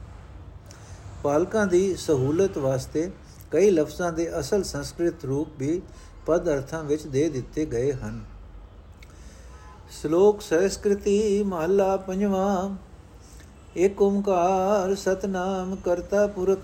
[1.24, 3.10] ਪਾਲਕਾਂ ਦੀ ਸਹੂਲਤ ਵਾਸਤੇ
[3.52, 5.82] ਕਈ ਲਫ਼ਜ਼ਾਂ ਦੇ ਅਸਲ ਸੰਸਕ੍ਰਿਤ ਰੂਪ ਵੀ
[6.26, 8.26] ਪਦ ਅਰਥਾਂ ਵਿੱਚ ਦੇ ਦਿੱਤੇ ਗਏ ਹਨ।
[9.92, 12.76] ਸ਼ਲੋਕ ਸੰਸਕ੍ਰਿਤੀ ਮਹਲਾ ਪੰਜਵਾਂ।
[13.78, 16.60] ਏਕ ਓੰਕਾਰ ਸਤਨਾਮ ਕਰਤਾ ਪੁਰਖ।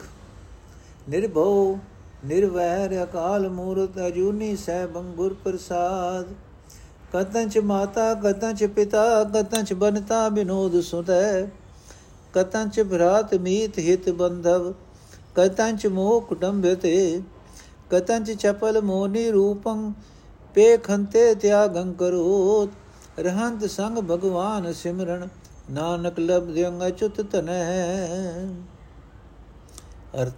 [1.10, 1.78] ਨਿਰਭਉ,
[2.26, 6.34] ਨਿਰਵੈਰ ਅਕਾਲ ਮੂਰਤ ਅਜੂਨੀ ਸਹਿਬੰ ਗੁਰ ਪ੍ਰਸਾਦ।
[7.14, 11.46] ਕਤੰਚ ਮਾਤਾ ਕਤੰਚ ਪਿਤਾ ਕਤੰਚ ਬਨਤਾ ਬਿਨੋਦ ਸੁਤੈ।
[12.34, 14.74] ਕਤੰਚ ਭਰਾਤ ਮੀਤ ਹਿਤ ਬੰਧਵ।
[15.36, 17.22] ਕਤੰਚ ਮੋਹ ਕੁਟੰਬਤੇ
[17.92, 19.94] ਕਤੰਚ ਚਪਲ ਮੋਨੀ ਰੂਪੰ।
[20.54, 22.83] ਪੇਖੰਤੇ ਤਿਆਗੰ ਕਰੋਤ।
[23.20, 25.28] ਰਹੰਤ ਸੰਗ ਭਗਵਾਨ ਸਿਮਰਨ,
[25.72, 27.62] ਨਾਨਕ ਲਬਦਿਅੰਗ ਅਚੁਤ ਤਨੈ
[30.22, 30.34] ਅਰਥ,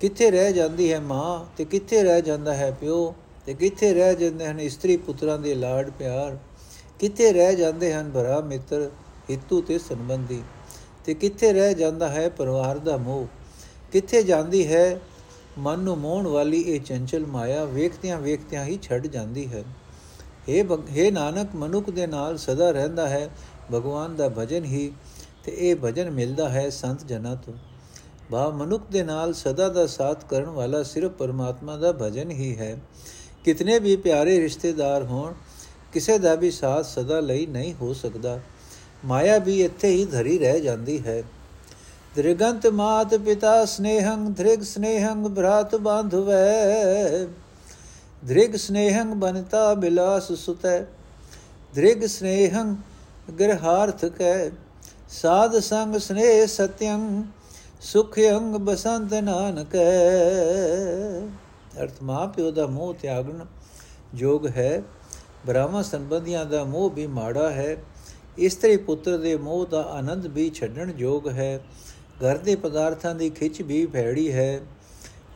[0.00, 3.14] ਕਿੱਥੇ ਰਹਿ ਜਾਂਦੀ ਹੈ ਮਾਂ ਤੇ ਕਿੱਥੇ ਰਹਿ ਜਾਂਦਾ ਹੈ ਪਿਓ
[3.46, 6.36] ਤੇ ਕਿੱਥੇ ਰਹਿ ਜਾਂਦੇ ਹਨ ਇਸਤਰੀ ਪੁੱਤਰਾਂ ਦੇ ਲਾਡ ਪਿਆਰ?
[6.98, 8.90] ਕਿੱਥੇ ਰਹਿ ਜਾਂਦੇ ਹਨ ਭਰਾ ਮਿੱਤਰ
[9.30, 10.42] ਹਿੱਤੂ ਤੇ ਸੰਬੰਧੀ?
[11.04, 13.26] ਤੇ ਕਿੱਥੇ ਰਹਿ ਜਾਂਦਾ ਹੈ ਪਰਿਵਾਰ ਦਾ ਮੋਹ?
[13.92, 15.00] ਕਿੱਥੇ ਜਾਂਦੀ ਹੈ
[15.58, 17.64] ਮਨ ਨੂੰ ਮੋਹਣ ਵਾਲੀ ਇਹ ਚੰਚਲ ਮਾਇਆ?
[17.64, 19.64] ਵੇਖਦਿਆਂ ਵੇਖਦਿਆਂ ਹੀ ਛੱਡ ਜਾਂਦੀ ਹੈ।
[20.48, 20.64] हे
[20.98, 23.30] हे ਨਾਨਕ, ਮਨੁੱਖ ਦੇ ਨਾਲ ਸਦਾ ਰਹਿੰਦਾ ਹੈ,
[23.72, 24.92] ਭਗਵਾਨ ਦਾ ਭਜਨ ਹੀ,
[25.44, 27.54] ਤੇ ਇਹ ਭਜਨ ਮਿਲਦਾ ਹੈ ਸੰਤ ਜਨਾਂ ਤੋਂ।
[28.30, 32.78] ਬਾ ਮਨੁੱਖ ਦੇ ਨਾਲ ਸਦਾ ਦਾ ਸਾਥ ਕਰਨ ਵਾਲਾ ਸਿਰਫ ਪਰਮਾਤਮਾ ਦਾ ਭਜਨ ਹੀ ਹੈ।
[33.44, 35.32] ਕਿਤਨੇ ਵੀ ਪਿਆਰੇ ਰਿਸ਼ਤੇਦਾਰ ਹੋਣ,
[35.92, 38.40] ਕਿਸੇ ਦਾ ਵੀ ਸਾਥ ਸਦਾ ਲਈ ਨਹੀਂ ਹੋ ਸਕਦਾ।
[39.04, 41.22] ਮਾਇਆ ਵੀ ਇੱਥੇ ਹੀ ਧਰੀ ਰਹਿ ਜਾਂਦੀ ਹੈ।
[42.16, 47.26] ਦ੍ਰਿਗੰਤ ਮਾਤ ਪਿਤਾ ਸਨੇਹੰ ਧ੍ਰਿਗ ਸਨੇਹੰ ਭਰਾਤ ਬਾਂਧਵੈ।
[48.26, 50.80] ਦ੍ਰਿਗ ਸਨੇਹੰ ਬਨਤਾ ਬਿਲਾਸ ਸੁਤੈ।
[51.74, 52.76] ਦ੍ਰਿਗ ਸਨੇਹੰ
[53.40, 54.50] ਗ੍ਰਹਾਰਥ ਕੈ।
[55.08, 57.24] ਸਾਧ ਸੰਗ ਸਨੇਹ ਸਤਯੰ
[57.80, 59.76] ਸੁਖ ਅੰਗ ਬਸੰਤ ਨਾਨਕ।
[61.82, 63.44] ਅਰਥ ਮਾ ਪਿਓ ਦਾ ਮੋਹ ਤਿਆਗਣ
[64.14, 64.82] ਜੋਗ ਹੈ।
[65.46, 67.76] ਬ੍ਰਹਮਾ ਸੰਬੰਧੀਆਂ ਦਾ ਮੋਹ ਵੀ ਮਾੜਾ ਹੈ।
[68.38, 71.60] ਇਸਤਰੀ ਪੁੱਤਰ ਦੇ ਮੋਹ ਦਾ ਆਨੰਦ ਵੀ ਛੱਡਣ ਯੋਗ ਹੈ।
[72.16, 74.60] ਘਰ ਦੇ ਪਦਾਰਥਾਂ ਦੀ ਖਿੱਚ ਵੀ ਭੈੜੀ ਹੈ।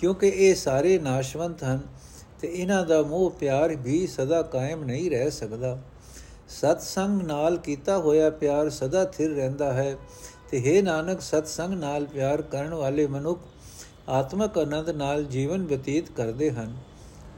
[0.01, 1.98] ਕਿਉਂਕਿ ਇਹ ਸਾਰੇ ਨਾਸ਼ਵੰਤ ਹਨ।
[2.41, 5.79] ਤੇ ਇਹਨਾਂ ਦਾ ਮੋਹ ਪਿਆਰ ਵੀ ਸਦਾ ਕਾਇਮ ਨਹੀਂ ਰਹਿ ਸਕਦਾ।
[6.49, 9.97] ਸਤ ਸੰਗ ਨਾਲ ਕੀਤਾ ਹੋਇਆ ਪਿਆਰ ਸਦਾ ਥਿਰ ਰਹਿੰਦਾ ਹੈ
[10.51, 13.41] ਤੇ हे ਨਾਨਕ ਸਤ ਸੰਗ ਨਾਲ ਪਿਆਰ ਕਰਨ ਵਾਲੇ ਮਨੁੱਖ
[14.09, 16.77] ਆਤਮਕ ਆਨੰਦ ਨਾਲ ਜੀਵਨ ਬਤੀਤ ਕਰਦੇ ਹਨ।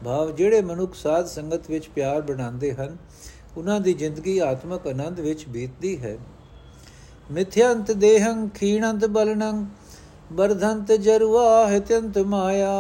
[0.05, 2.97] ਭਾਵ ਜਿਹੜੇ ਮਨੁੱਖ ਸਾਧ ਸੰਗਤ ਵਿੱਚ ਪਿਆਰ ਬਣਾਉਂਦੇ ਹਨ,
[3.57, 6.17] ਉਹਨਾਂ ਦੀ ਜ਼ਿੰਦਗੀ ਆਤਮਕ ਆਨੰਦ ਵਿੱਚ ਬੀਤਦੀ ਹੈ।
[7.31, 9.67] ਮਿਥਿਅੰਤ ਦੇਹੰ ਖੀਣੰਤ ਬਲਨੰ
[10.33, 12.71] ਬਰਧੰਤ ਜਰਵਾ ਹਤੰਤ ਮਾਇਆ।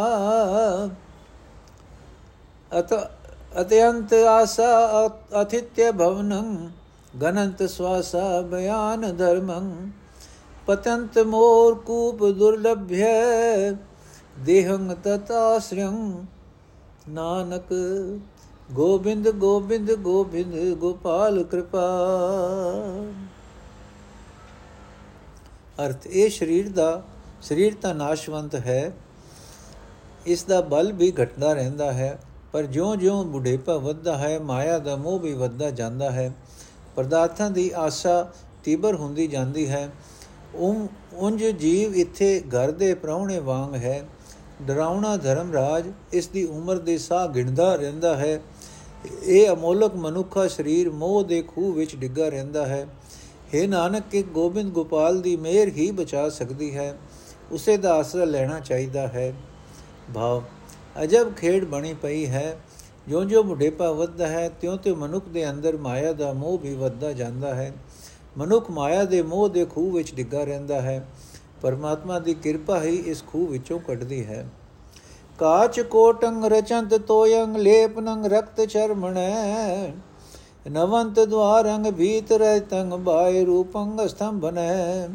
[2.78, 2.94] ਅਤ
[3.60, 4.68] ਅਤਯੰਤ ਆਸਾ
[5.42, 6.70] ਅਥਿત્ય ਭਵਨੰ
[7.22, 9.90] ਗਨੰਤ ਸਵਾਸਾ ਬਿਆਨ ਧਰਮੰ
[10.66, 13.06] ਪਤੰਤ ਮੋਰ ਕੂਪ ਦੁਰਲਭਯ
[14.38, 16.24] ਦੇਹੰ ਤਤਾਸ੍ਰਯੰ।
[17.08, 17.72] ਨਾਨਕ
[18.72, 21.88] ਗੋਬਿੰਦ ਗੋਬਿੰਦ ਗੋਬਿੰਦ ਗੋਪਾਲ ਕਿਰਪਾ।
[25.86, 27.02] ਅਰਥ, ਇਹ ਸਰੀਰ ਦਾ,
[27.42, 28.92] ਸਰੀਰ ਤਾਂ ਨਾਸ਼ਵੰਤ ਹੈ,
[30.26, 32.18] ਇਸ ਦਾ ਬਲ ਵੀ ਘਟਦਾ ਰਹਿੰਦਾ ਹੈ।
[32.52, 36.34] ਪਰ ਜਿਉਂ-ਜਿਉਂ ਬੁਢੇਪਾ ਵੱਧਦਾ ਹੈ, ਮਾਇਆ ਦਾ ਮੋਹ ਵੀ ਵੱਧਦਾ ਜਾਂਦਾ ਹੈ।
[36.96, 38.32] ਪਰਦਾਰਥਾਂ ਦੀ ਆਸਾ
[38.64, 39.90] ਤੀਬਰ ਹੁੰਦੀ ਜਾਂਦੀ ਹੈ।
[41.14, 44.08] ਉਂਝ ਜੀਵ ਇੱਥੇ ਘਰ ਦੇ ਪ੍ਰਾਹੁਣੇ ਵਾਂਗ ਹੈ।
[44.62, 48.40] ਡਰਾਉਣਾ ਧਰਮ ਰਾਜ ਇਸ ਦੀ ਉਮਰ ਦੇ ਸਾਹ ਗਿਣਦਾ ਰਹਿੰਦਾ ਹੈ।
[49.22, 52.86] ਇਹ ਅਮੋਲਕ ਮਨੁੱਖਾ ਸਰੀਰ ਮੋਹ ਦੇ ਖੂਹ ਵਿੱਚ ਡਿੱਗਾ ਰਹਿੰਦਾ ਹੈ।
[53.54, 56.98] हे ਨਾਨਕ ਕਿ ਗੋਬਿੰਦ ਗੋਪਾਲ ਦੀ ਮਿਹਰ ਹੀ ਬਚਾ ਸਕਦੀ ਹੈ।
[57.52, 59.34] ਉਸੇ ਦਾ ਆਸਰਾ ਲੈਣਾ ਚਾਹੀਦਾ ਹੈ।
[60.14, 60.42] ਭਾਵ
[61.02, 62.60] ਅਜਬ ਖੇਡ ਬਣੀ ਪਈ ਹੈ।
[63.08, 67.72] ਜਿਉਂ-ਜਿਉਂ ਬੁਢੇਪਾ ਵੱਧਦਾ ਹੈ, ਤਿਉਂ-ਤਿਉਂ ਮਨੁੱਖ ਦੇ ਅੰਦਰ ਮਾਇਆ ਦਾ ਮੋਹ ਵੀ ਵੱਧਦਾ ਜਾਂਦਾ ਹੈ।
[68.38, 71.08] ਮਨੁੱਖ ਮਾਇਆ ਦੇ ਮੋਹ ਦੇ ਖੂਹ ਵਿੱਚ ਡਿੱਗਾ ਰਹਿੰਦਾ ਹੈ।
[71.62, 74.48] ਪਰਮਾਤਮਾ ਦੀ ਕਿਰਪਾ ਹੀ ਇਸ ਖੂਹ ਵਿੱਚੋਂ ਕੱਢਦੀ ਹੈ।
[75.38, 79.92] ਕਾਚ ਕੋਟੰਗ ਰਚੰਤ ਤੋਯੰਗ ਲੇਪਨੰਗ ਰਕਤ ਚਰਮਣੈ।
[80.70, 85.08] ਨਵੰਤ ਦਵਾਰੰਗ ਭੀਤ ਰਹਿਤੰਗ ਬਾਇ ਰੂਪੰਗ ਸਤੰਭਨੈ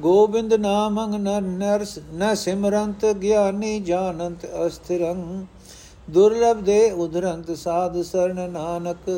[0.00, 5.44] ਗੋਬਿੰਦ ਨਾਮੰਗ ਨਰ ਨਰਸ, ਨ ਸਿਮਰੰਤ ਗਿਆਨੀ ਜਾਨੰਤ ਅਸਥਿਰੰ।
[6.10, 9.08] ਦੁਰਲਭ ਦੇ ਉਧਰੰਤ ਸਾਧ ਸਰਣ ਨਾਨਕ।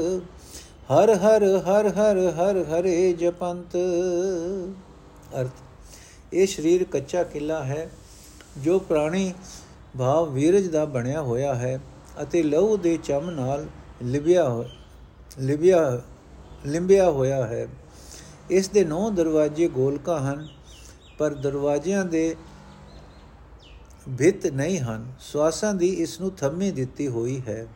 [0.92, 3.76] ਹਰ ਹਰ ਹਰ ਹਰ ਹਰ ਹਰੇ ਜਪੰਤ।
[5.40, 5.50] ਅਰਥ,
[6.32, 7.88] ਇਹ ਸਰੀਰ ਕੱਚਾ ਕਿਲਾ ਹੈ,
[8.58, 9.32] ਜੋ ਪ੍ਰਾਣੀ
[9.98, 11.80] ਭਾਵ ਵੀਰਜ ਦਾ ਬਣਿਆ ਹੋਇਆ ਹੈ
[12.22, 13.66] ਅਤੇ ਲਹੂ ਦੇ ਚਮ ਨਾਲ
[14.02, 14.44] ਲਿਬਿਆ
[15.40, 16.00] ਲਿਬਿਆ,
[16.66, 17.66] ਲਿੰਬਿਆ ਹੋਇਆ ਹੈ।
[18.50, 20.46] ਇਸ ਦੇ ਨੌ ਦਰਵਾਜ਼ੇ ਗੋਲਕਾ ਹਨ
[21.18, 22.36] ਪਰ ਦਰਵਾਜ਼ਿਆਂ ਦੇ
[24.18, 27.66] ਭਿੱਤ ਨਹੀਂ ਹਨ। ਸਵਾਸਾਂ ਦੀ ਇਸ ਨੂੰ ਥੰਮੀ ਦਿੱਤੀ ਹੋਈ ਹੈ।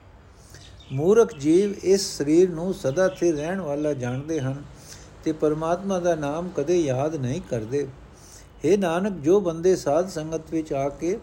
[0.92, 4.62] ਮੂਰਖ ਜੀਵ ਇਸ ਸਰੀਰ ਨੂੰ ਸਦਾ ਸਥਿਰ ਰਹਿਣ ਵਾਲਾ ਜਾਣਦੇ ਹਨ
[5.24, 7.86] ਤੇ ਪਰਮਾਤਮਾ ਦਾ ਨਾਮ ਕਦੇ ਯਾਦ ਨਹੀਂ ਕਰਦੇ।
[8.64, 11.18] हे ਨਾਨਕ, ਜੋ ਬੰਦੇ ਸਾਧ ਸੰਗਤ ਵਿੱਚ ਆ ਕੇ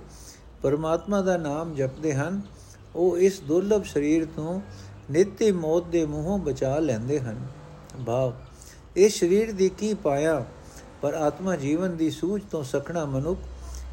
[0.61, 2.41] ਪਰਮਾਤਮਾ ਦਾ ਨਾਮ ਜਪਦੇ ਹਨ,
[2.95, 4.61] ਉਹ ਇਸ ਦੁਰਲਭ ਸਰੀਰ ਤੋਂ
[5.11, 7.47] ਨਿੱਤੀ ਮੌਤ ਦੇ ਮੂੰਹੋਂ ਬਚਾ ਲੈਂਦੇ ਹਨ।
[8.05, 8.33] ਭਾਵ
[8.97, 10.45] ਇਹ ਸਰੀਰ ਦੀ ਕੀ ਪਾਇਆ
[11.01, 13.39] ਪਰ ਆਤਮਾ ਜੀਵਨ ਦੀ ਸੂਝ ਤੋਂ ਸਖਣਾ ਮਨੁੱਖ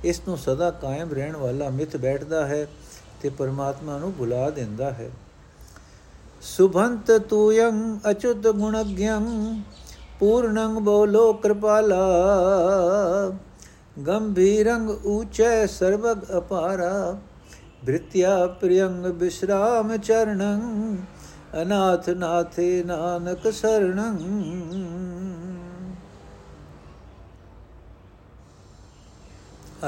[0.04, 2.66] ਇਸ ਨੂੰ ਸਦਾ ਕਾਇਮ ਰਹਿਣ ਵਾਲਾ ਮਿੱਥ ਬੈਠਦਾ ਹੈ
[3.22, 5.10] ਤੇ ਪਰਮਾਤਮਾ ਨੂੰ ਭੁਲਾ ਦਿੰਦਾ ਹੈ।
[6.42, 9.24] ਸੁਭੰਤ ਤੂਯੰ ਅਚੁਤ ਗੁਣਗਯੰ
[10.18, 12.00] ਪੂਰਨੰ ਬੋਲੋ ਕਿਰਪਾਲਾ
[14.06, 17.16] ਗੰਭੀਰੰਗ ਊਚੈ ਸਰਬਗ ਅਪਾਰਾ
[17.84, 20.96] ਬ੍ਰਿਤਿਆ ਪ੍ਰਿਯੰਗ ਬਿਸ਼ਰਾਮ ਚਰਣੰ
[21.62, 24.16] ਅਨਾਥ ਨਾਥੇ ਨਾਨਕ ਸਰਣੰ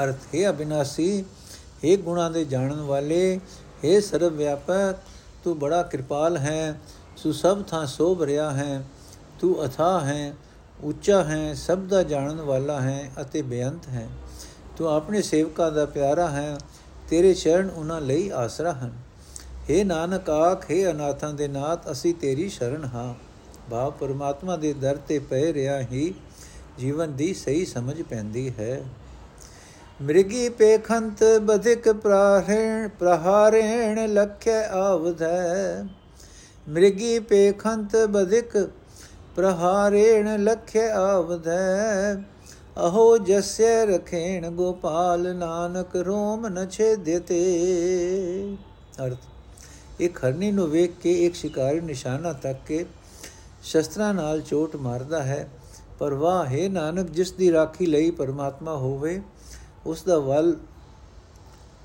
[0.03, 1.25] ਅਰਥ, ਹੈ ਅਬਿਨਾਸੀ
[1.83, 3.39] ਇਹ ਗੁਣਾ ਦੇ ਜਾਣਨ ਵਾਲੇ
[3.85, 4.95] हे ਸਰਵ ਵਿਆਪਕ,
[5.43, 6.79] ਤੂੰ ਬੜਾ ਕਿਰਪਾਲ ਹੈ,
[7.23, 8.83] ਤੂੰ ਸਭ ਥਾਂ ਸੋਭ ਰਿਹਾ ਹੈ,
[9.39, 10.35] ਤੂੰ ਅਥਾ ਹੈ,
[10.83, 14.07] ਉੱਚਾ ਹੈ, ਸਭ ਦਾ ਜਾਣਨ ਵਾਲਾ ਹੈ ਅਤੇ ਬੇਅੰਤ ਹੈ।
[14.77, 16.57] ਤੂੰ ਆਪਣੇ ਸੇਵਕਾਂ ਦਾ ਪਿਆਰਾ ਹੈ,
[17.09, 18.93] ਤੇਰੇ ਚਰਨ ਉਹਨਾਂ ਲਈ ਆਸਰਾ ਹਨ।
[19.71, 23.13] हे ਨਾਨਕ ਆਖੇ ਅਨਾਥਾਂ ਦੇ ਨਾਥ, ਅਸੀਂ ਤੇਰੀ ਸ਼ਰਨ ਹਾਂ।
[23.69, 26.13] ਬਾ ਪਰਮਾਤਮਾ ਦੇ ਦਰ ਤੇ ਪਏ ਰਿਆ ਹੀ,
[26.79, 28.83] ਜੀਵਨ ਦੀ ਸਹੀ ਸਮਝ ਪੈਂਦੀ ਹੈ।
[30.01, 35.83] ਮ੍ਰਿਗੀ ਪੇਖੰਤ ਬਧਿਕ ਪ੍ਰਾਹੇਣ, ਪ੍ਰਹਾਰੇਣ ਲਖੈ ਆਵਧੈ।
[36.69, 38.69] ਮ੍ਰਿਗੀ ਪੇਖੰਤ ਬਧਿਕ
[39.35, 42.15] ਪ੍ਰਹਾਰੇਣ ਲਖੈ ਆਵਧੈ।
[42.77, 47.39] ਅਹੋ ਜਸੈ ਰਖੇਣ ਗੋਪਾਲ ਨਾਨਕ ਰੋਮ ਨ ਛੇਦਤੇ।
[49.05, 49.17] ਅਰਥ,
[50.01, 52.85] ਇਹ ਖਰਨੀ ਨੂੰ ਵੇਖ ਕੇ ਇੱਕ ਸ਼ਿਕਾਰੀ ਨਿਸ਼ਾਨਾ ਤੱਕ ਕੇ
[53.63, 55.47] ਸ਼ਸਤਰਾਂ ਨਾਲ ਚੋਟ ਮਾਰਦਾ ਹੈ।
[55.99, 59.21] ਪਰ ਵਾਹ, ਹੈ ਨਾਨਕ, ਜਿਸ ਦੀ ਰਾਖੀ ਲਈ ਪਰਮਾਤਮਾ ਹੋਵੇ
[59.87, 60.55] ਉਸ ਦਾ ਵਲ,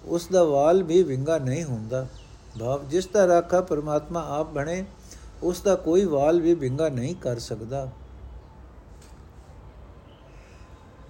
[0.05, 2.07] ਉਸ ਦਾ ਵਾਲ ਵੀ ਵਿੰਗਾ ਨਹੀਂ ਹੁੰਦਾ।
[2.61, 4.85] ਭਾਵ, ਜਿਸ ਦਾ ਰਾਖਾ ਪਰਮਾਤਮਾ ਆਪ ਬਣੇ,
[5.43, 7.88] ਉਸ ਦਾ ਕੋਈ ਵਾਲ ਵੀ ਬਿੰਗਾ ਨਹੀਂ ਕਰ ਸਕਦਾ।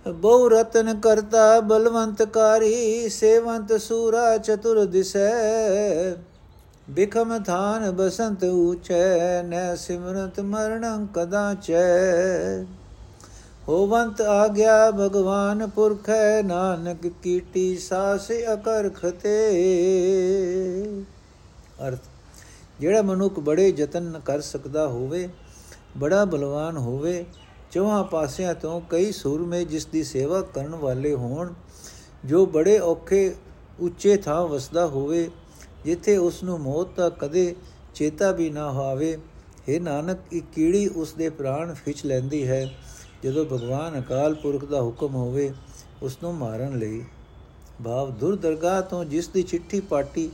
[0.06, 5.32] ਬਹੁ ਰਤਨ ਕਰਤਾ ਬਲਵੰਤ ਕਾਰੀ ਸੇਵੰਤ ਸੂਰਾ ਚਤੁਰ ਦਿਸੈ।
[6.90, 12.62] ਬਿਖਮ ਥਾਨ ਬਸੰਤ ਊਚੈ, ਨੈ ਸਿਮਰਤ ਮਰਣੰ ਕਦਾ ਚੈ
[13.68, 19.34] ਹੋਵੰਤ ਆਗਿਆ ਭਗਵਾਨ ਪੁਰਖੈ ਨਾਨਕ ਕੀਟੀ ਸਾਸ ਅਕਰ ਖਤੇ
[21.86, 21.98] ਅਰਥ,
[22.80, 25.28] ਜਿਹੜਾ ਮਨੁੱਖ ਬੜੇ ਯਤਨ ਕਰ ਸਕਦਾ ਹੋਵੇ,
[25.98, 27.24] ਬੜਾ ਬਲਵਾਨ ਹੋਵੇ,
[27.72, 31.52] ਚੌਹਾਂ ਪਾਸਿਆਂ ਤੋਂ ਕਈ ਸੂਰਮੇ ਜਿਸ ਦੀ ਸੇਵਾ ਕਰਨ ਵਾਲੇ ਹੋਣ,
[32.24, 33.34] ਜੋ ਬੜੇ ਔਖੇ
[33.80, 35.28] ਉੱਚੇ ਥਾਂ ਵਸਦਾ ਹੋਵੇ,
[35.84, 37.54] ਜਿੱਥੇ ਉਸ ਨੂੰ ਮੌਤ ਦਾ ਕਦੇ
[37.94, 39.16] ਚੇਤਾ ਵੀ ਨਾ ਹੋਵੇ
[39.68, 42.68] हे ਨਾਨਕ ਇੱਕ ਕੀੜੀ ਉਸ ਦੇ ਪ੍ਰਾਣ ਖਿੱਚ ਲੈਂਦੀ ਹੈ।
[43.24, 45.52] ਜਦੋਂ ਭਗਵਾਨ ਅਕਾਲ ਪੁਰਖ ਦਾ ਹੁਕਮ ਹੋਵੇ
[46.02, 47.04] ਉਸ ਨੂੰ ਮਾਰਨ ਲਈ
[47.84, 50.28] ਭਾਵ ਦੁਰਦਰਗਾਹ ਤੋਂ ਜਿਸ ਦੀ ਚਿੱਠੀ ਪਾਟੀ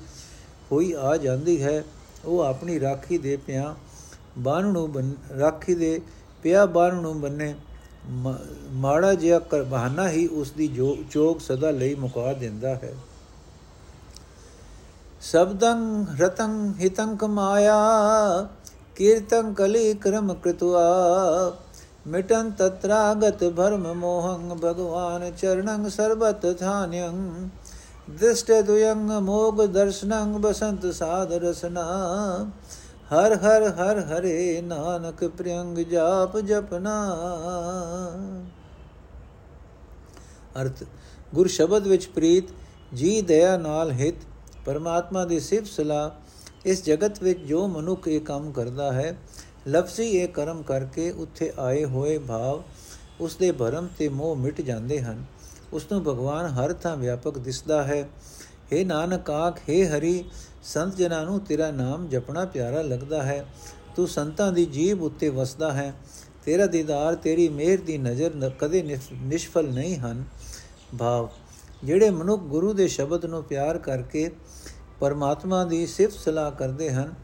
[0.73, 1.83] ਹੋਈ ਆ ਜਾਂਦੀ ਹੈ,
[2.25, 3.75] ਉਹ ਆਪਣੀ ਰਾਖੀ ਦੇ ਪਿਆ
[4.39, 4.93] ਬਾਣ ਨੂੰ
[5.39, 6.01] ਰਾਖੀ ਦੇ
[6.43, 7.55] ਪਿਆ ਬਾਣ ਨੂੰ ਬੰਨੇ
[8.73, 12.95] ਮਾੜਾ ਜਿਹਾ ਕਰ, ਬਹਾਨਾ ਹੀ ਉਸ ਦੀ ਜੋ ਚੋਕ ਸਦਾ ਲਈ ਮੁਕਾ ਦਿੰਦਾ ਹੈ।
[15.21, 17.77] ਸਬਦੰ ਰਤੰ ਹਿਤੰ ਕਮਾਇਆ,
[18.97, 20.85] ਕੀਰਤੰ ਕਲੀ ਕਰਮ ਕ੍ਰਿਤਵਾ
[22.09, 27.49] ਮਿਟਨ ਤਤਰਾਗਤ ਭਰਮ ਮੋਹੰ ਭਗਵਾਨ ਚਰਣੰ ਸਰਬਤ ਥਾਨਯੰ
[28.11, 31.85] ਦ੍ਰਿਸ਼ਟੇ ਦੁਯੰ ਮੋਗ ਦਰਸ਼ਨੰ ਬਸੰਤ ਸਾਧ ਰਸਨਾ।
[33.13, 36.97] ਹਰ ਹਰ ਹਰ ਹਰੇ ਨਾਨਕ ਪ੍ਰਿਯੰਗ ਜਾਪ ਜਪਨਾ।
[40.63, 40.85] ਅਰਥ,
[41.35, 42.49] ਗੁਰ ਸ਼ਬਦ ਵਿੱਚ ਪ੍ਰੀਤ,
[42.95, 44.25] ਜੀ ਦਇਆ ਨਾਲ ਹਿਤ,
[44.65, 46.11] ਪਰਮਾਤਮਾ ਦੀ ਸਿਫਤ ਸਲਾ
[46.67, 49.17] ਇਸ ਜਗਤ ਵਿੱਚ ਜੋ ਮਨੁੱਖ ਇਹ ਕੰਮ ਕਰਦਾ ਹੈ
[49.69, 52.63] ਲਫ਼ਜ਼ੀ ਇਹ ਕਰਮ ਕਰਕੇ ਉੱਥੇ ਆਏ ਹੋਏ ਭਾਵ
[53.21, 55.25] ਉਸ ਦੇ ਭਰਮ ਤੇ ਮੋਹ ਮਿਟ ਜਾਂਦੇ ਹਨ।
[55.73, 58.09] ਉਸ ਨੂੰ ਭਗਵਾਨ ਹਰ ਥਾਂ ਵਿਆਪਕ ਦਿਸਦਾ ਹੈ।
[58.73, 60.25] हे ਨਾਨਕ ਆਖ हे ਹਰੀ,
[60.63, 63.45] ਸੰਤ ਜਨਾਂ ਨੂੰ ਤੇਰਾ ਨਾਮ ਜਪਣਾ ਪਿਆਰਾ ਲੱਗਦਾ ਹੈ।
[63.97, 65.95] ਤੂੰ ਸੰਤਾਂ ਦੀ ਜੀਬ ਉੱਤੇ ਵਸਦਾ ਹੈ।
[66.45, 70.25] ਤੇਰਾ ਦੀਦਾਰ, ਤੇਰੀ ਮਿਹਰ ਦੀ ਨਜ਼ਰ ਕਦੇ ਨਿਸ਼ਫਲ ਨਹੀਂ ਹਨ।
[70.99, 71.29] ਭਾਵ,
[71.85, 74.31] ਜਿਹੜੇ ਮਨੁੱਖ ਗੁਰੂ ਦੇ ਸ਼ਬਦ ਨੂੰ ਪਿਆਰ ਕਰਕੇ
[75.01, 77.15] ਪਰਮਾਤਮਾ ਦੀ ਸਿਫਤ ਸਲਾਹ ਕਰਦੇ ਹਨ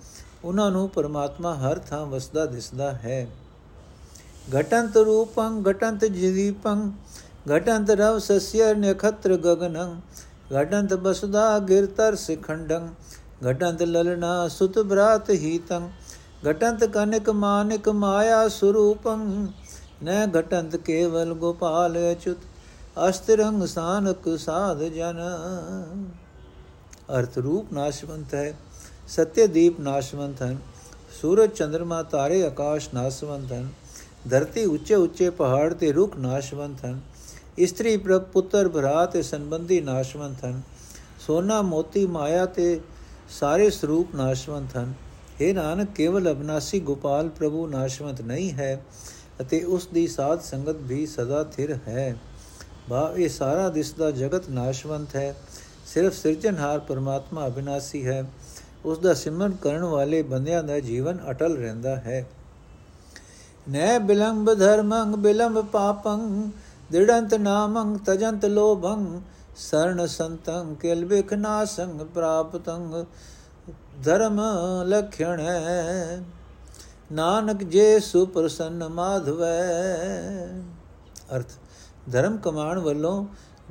[0.44, 3.26] ਉਹਨਾਂ ਨੂੰ ਪਰਮਾਤਮਾ ਹਰ ਥਾਂ ਵਸਦਾ ਦਿਸਦਾ ਹੈ।
[4.60, 6.90] ਘਟੰਤ ਰੂਪੰ, ਘਟੰਤ ਜੀਵੀਪੰ,
[7.56, 10.00] ਘਟੰਤ ਰਵ ਸਸਿਆ ਨਖਤਰ ਗਗਨੰ,
[10.60, 12.88] ਘਟੰਤ ਬਸਦਾ ਗਿਰਤਰ ਸਿਖੰਡੰ,
[13.50, 15.88] ਘਟੰਤ ਲਲਨਾ ਸੁਤ ਬ੍ਰਾਤ ਹੀਤੰ,
[16.50, 19.46] ਘਟੰਤ ਕਨਿਕ ਮਾਨਿਕ ਮਾਇਆ ਸਰੂਪੰ,
[20.04, 22.36] ਨ ਘਟੰਤ ਕੇਵਲ ਗੋਪਾਲ ਅਚੁਤ
[23.08, 25.20] ਅਸਤਰੰਗ ਸਾਨਕ ਸਾਧ ਜਨ।
[27.18, 28.54] ਅਰਥ ਰੂਪ ਨਾਸ਼ਵੰਤ ਹੈ।
[29.08, 30.56] ਸਤਿ ਦੀਪ ਨਾਸ਼ਵੰਤ ਹਨ,
[31.20, 33.68] ਸੂਰਜ ਚੰ드ਰਮਾ ਤਾਰੇ ਆਕਾਸ਼ ਨਾਸ਼ਵੰਤ ਹਨ,
[34.28, 37.00] ਧਰਤੀ ਉੱਚੇ ਉੱਚੇ ਪਹਾੜ ਤੇ ਰੁੱਖ ਨਾਸ਼ਵੰਤ ਹਨ,
[37.58, 40.62] ਇਸਤਰੀ ਪ੍ਰਭ ਪੁੱਤਰ ਭਰਾ ਤੇ ਸੰਬੰਧੀ ਨਾਸ਼ਵੰਤ ਹਨ,
[41.26, 42.80] ਸੋਨਾ ਮੋਤੀ ਮਾਇਆ ਤੇ
[43.30, 44.94] ਸਾਰੇ ਸਰੂਪ ਨਾਸ਼ਵੰਤ ਹਨ।
[45.40, 48.84] ਇਹ ਨਾਨਕ, ਕੇਵਲ ਅਬਨਾਸੀ ਗੋਪਾਲ ਪ੍ਰਭੂ ਨਾਸ਼ਵੰਤ ਨਹੀਂ ਹੈ
[49.40, 52.16] ਅਤੇ ਉਸ ਦੀ ਸਾਧ ਸੰਗਤ ਵੀ ਸਦਾ ਥਿਰ ਹੈ।
[52.88, 55.34] ਬਾ, ਇਹ ਸਾਰਾ ਦਿਸਦਾ ਜਗਤ ਨਾਸ਼ਵੰਤ ਹੈ।
[55.86, 58.24] ਸਿਰਫ ਸਿਰਜਣਹਾਰ ਪਰਮਾਤਮਾ ਅਬਿਨਾਸੀ ਹੈ।
[58.84, 62.26] ਉਸ ਦਾ ਸਿਮਰਨ ਕਰਨ ਵਾਲੇ ਬੰਦਿਆਂ ਦਾ ਜੀਵਨ ਅਟਲ ਰਹਿੰਦਾ ਹੈ।
[63.68, 66.50] ਨੈ ਬਿਲੰਬ ਧਰਮੰ, ਬਿਲੰਬ ਪਾਪੰ
[66.92, 69.20] ਦਿੜੰਤ ਨਾਮੰ, ਤਜੰਤ ਲੋਭੰ
[69.56, 73.04] ਸਰਣ ਸੰਤੰ ਕਿਲਬਿਖ ਨਾਸੰਗ ਪ੍ਰਾਪਤੰ,
[74.04, 74.40] ਧਰਮ
[74.84, 75.42] ਲਖਣ
[77.12, 79.62] ਨਾਨਕ ਜੇ ਸੁਪ੍ਰਸੰਨ ਮਾਧਵੈ।
[81.36, 81.52] ਅਰਥ,
[82.12, 83.26] ਧਰਮ ਕਮਾਣ ਵੱਲੋਂ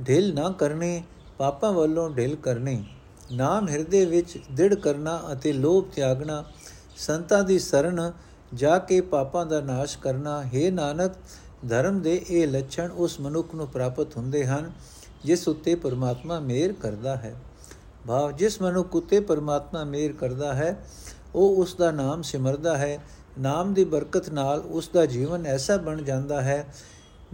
[0.06, 1.02] ਢਿਲ ਨਾ ਕਰਨੀ,
[1.38, 2.84] ਪਾਪਾਂ ਵੱਲੋਂ ਢਿਲ ਕਰਨੀ।
[3.32, 6.44] ਨਾਮ ਹਿਰਦੇ ਵਿੱਚ ਦਿੜ ਕਰਨਾ ਅਤੇ ਲੋਭ ਤਿਆਗਣਾ,
[6.96, 8.12] ਸੰਤਾਂ ਦੀ ਸ਼ਰਨ
[8.54, 11.12] ਜਾ ਕੇ ਪਾਪਾਂ ਦਾ ਨਾਸ਼ ਕਰਨਾ, ਹੈ ਨਾਨਕ,
[11.68, 14.72] ਧਰਮ ਦੇ ਇਹ ਲੱਛਣ ਉਸ ਮਨੁੱਖ ਨੂੰ ਪ੍ਰਾਪਤ ਹੁੰਦੇ ਹਨ,
[15.24, 17.34] ਜਿਸ ਉੱਤੇ ਪਰਮਾਤਮਾ ਮਿਹਰ ਕਰਦਾ ਹੈ।
[18.06, 20.84] ਭਾਵ ਜਿਸ ਮਨੁੱਖ ਉਤੇ ਪਰਮਾਤਮਾ ਮਿਹਰ ਕਰਦਾ ਹੈ,
[21.34, 22.98] ਉਹ ਉਸ ਦਾ ਨਾਮ ਸਿਮਰਦਾ ਹੈ,
[23.38, 26.66] ਨਾਮ ਦੀ ਬਰਕਤ ਨਾਲ ਉਸ ਦਾ ਜੀਵਨ ਐਸਾ ਬਣ ਜਾਂਦਾ ਹੈ,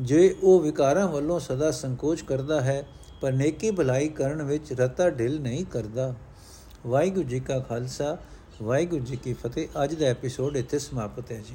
[0.00, 2.86] ਜੇ ਉਹ ਵਿਕਾਰਾਂ ਵੱਲੋਂ ਸਦਾ ਸੰਕੋਚ ਕਰਦਾ ਹੈ
[3.20, 6.14] ਪਰ ਨੇਕੀ ਭਲਾਈ ਕਰਨ ਵਿੱਚ ਰਤਾ ਢਿਲ ਨਹੀਂ ਕਰਦਾ।
[6.86, 8.18] ਵਾਹਿਗੁਰੂ ਜੀ ਕਾ ਖਾਲਸਾ,
[8.62, 11.54] ਵਾਹਿਗੁਰੂ ਜੀ ਕੀ ਫਤਿਹ। ਅੱਜ ਦਾ ਐਪੀਸੋਡ ਇੱਥੇ ਸਮਾਪਤ ਹੈ ਜੀ।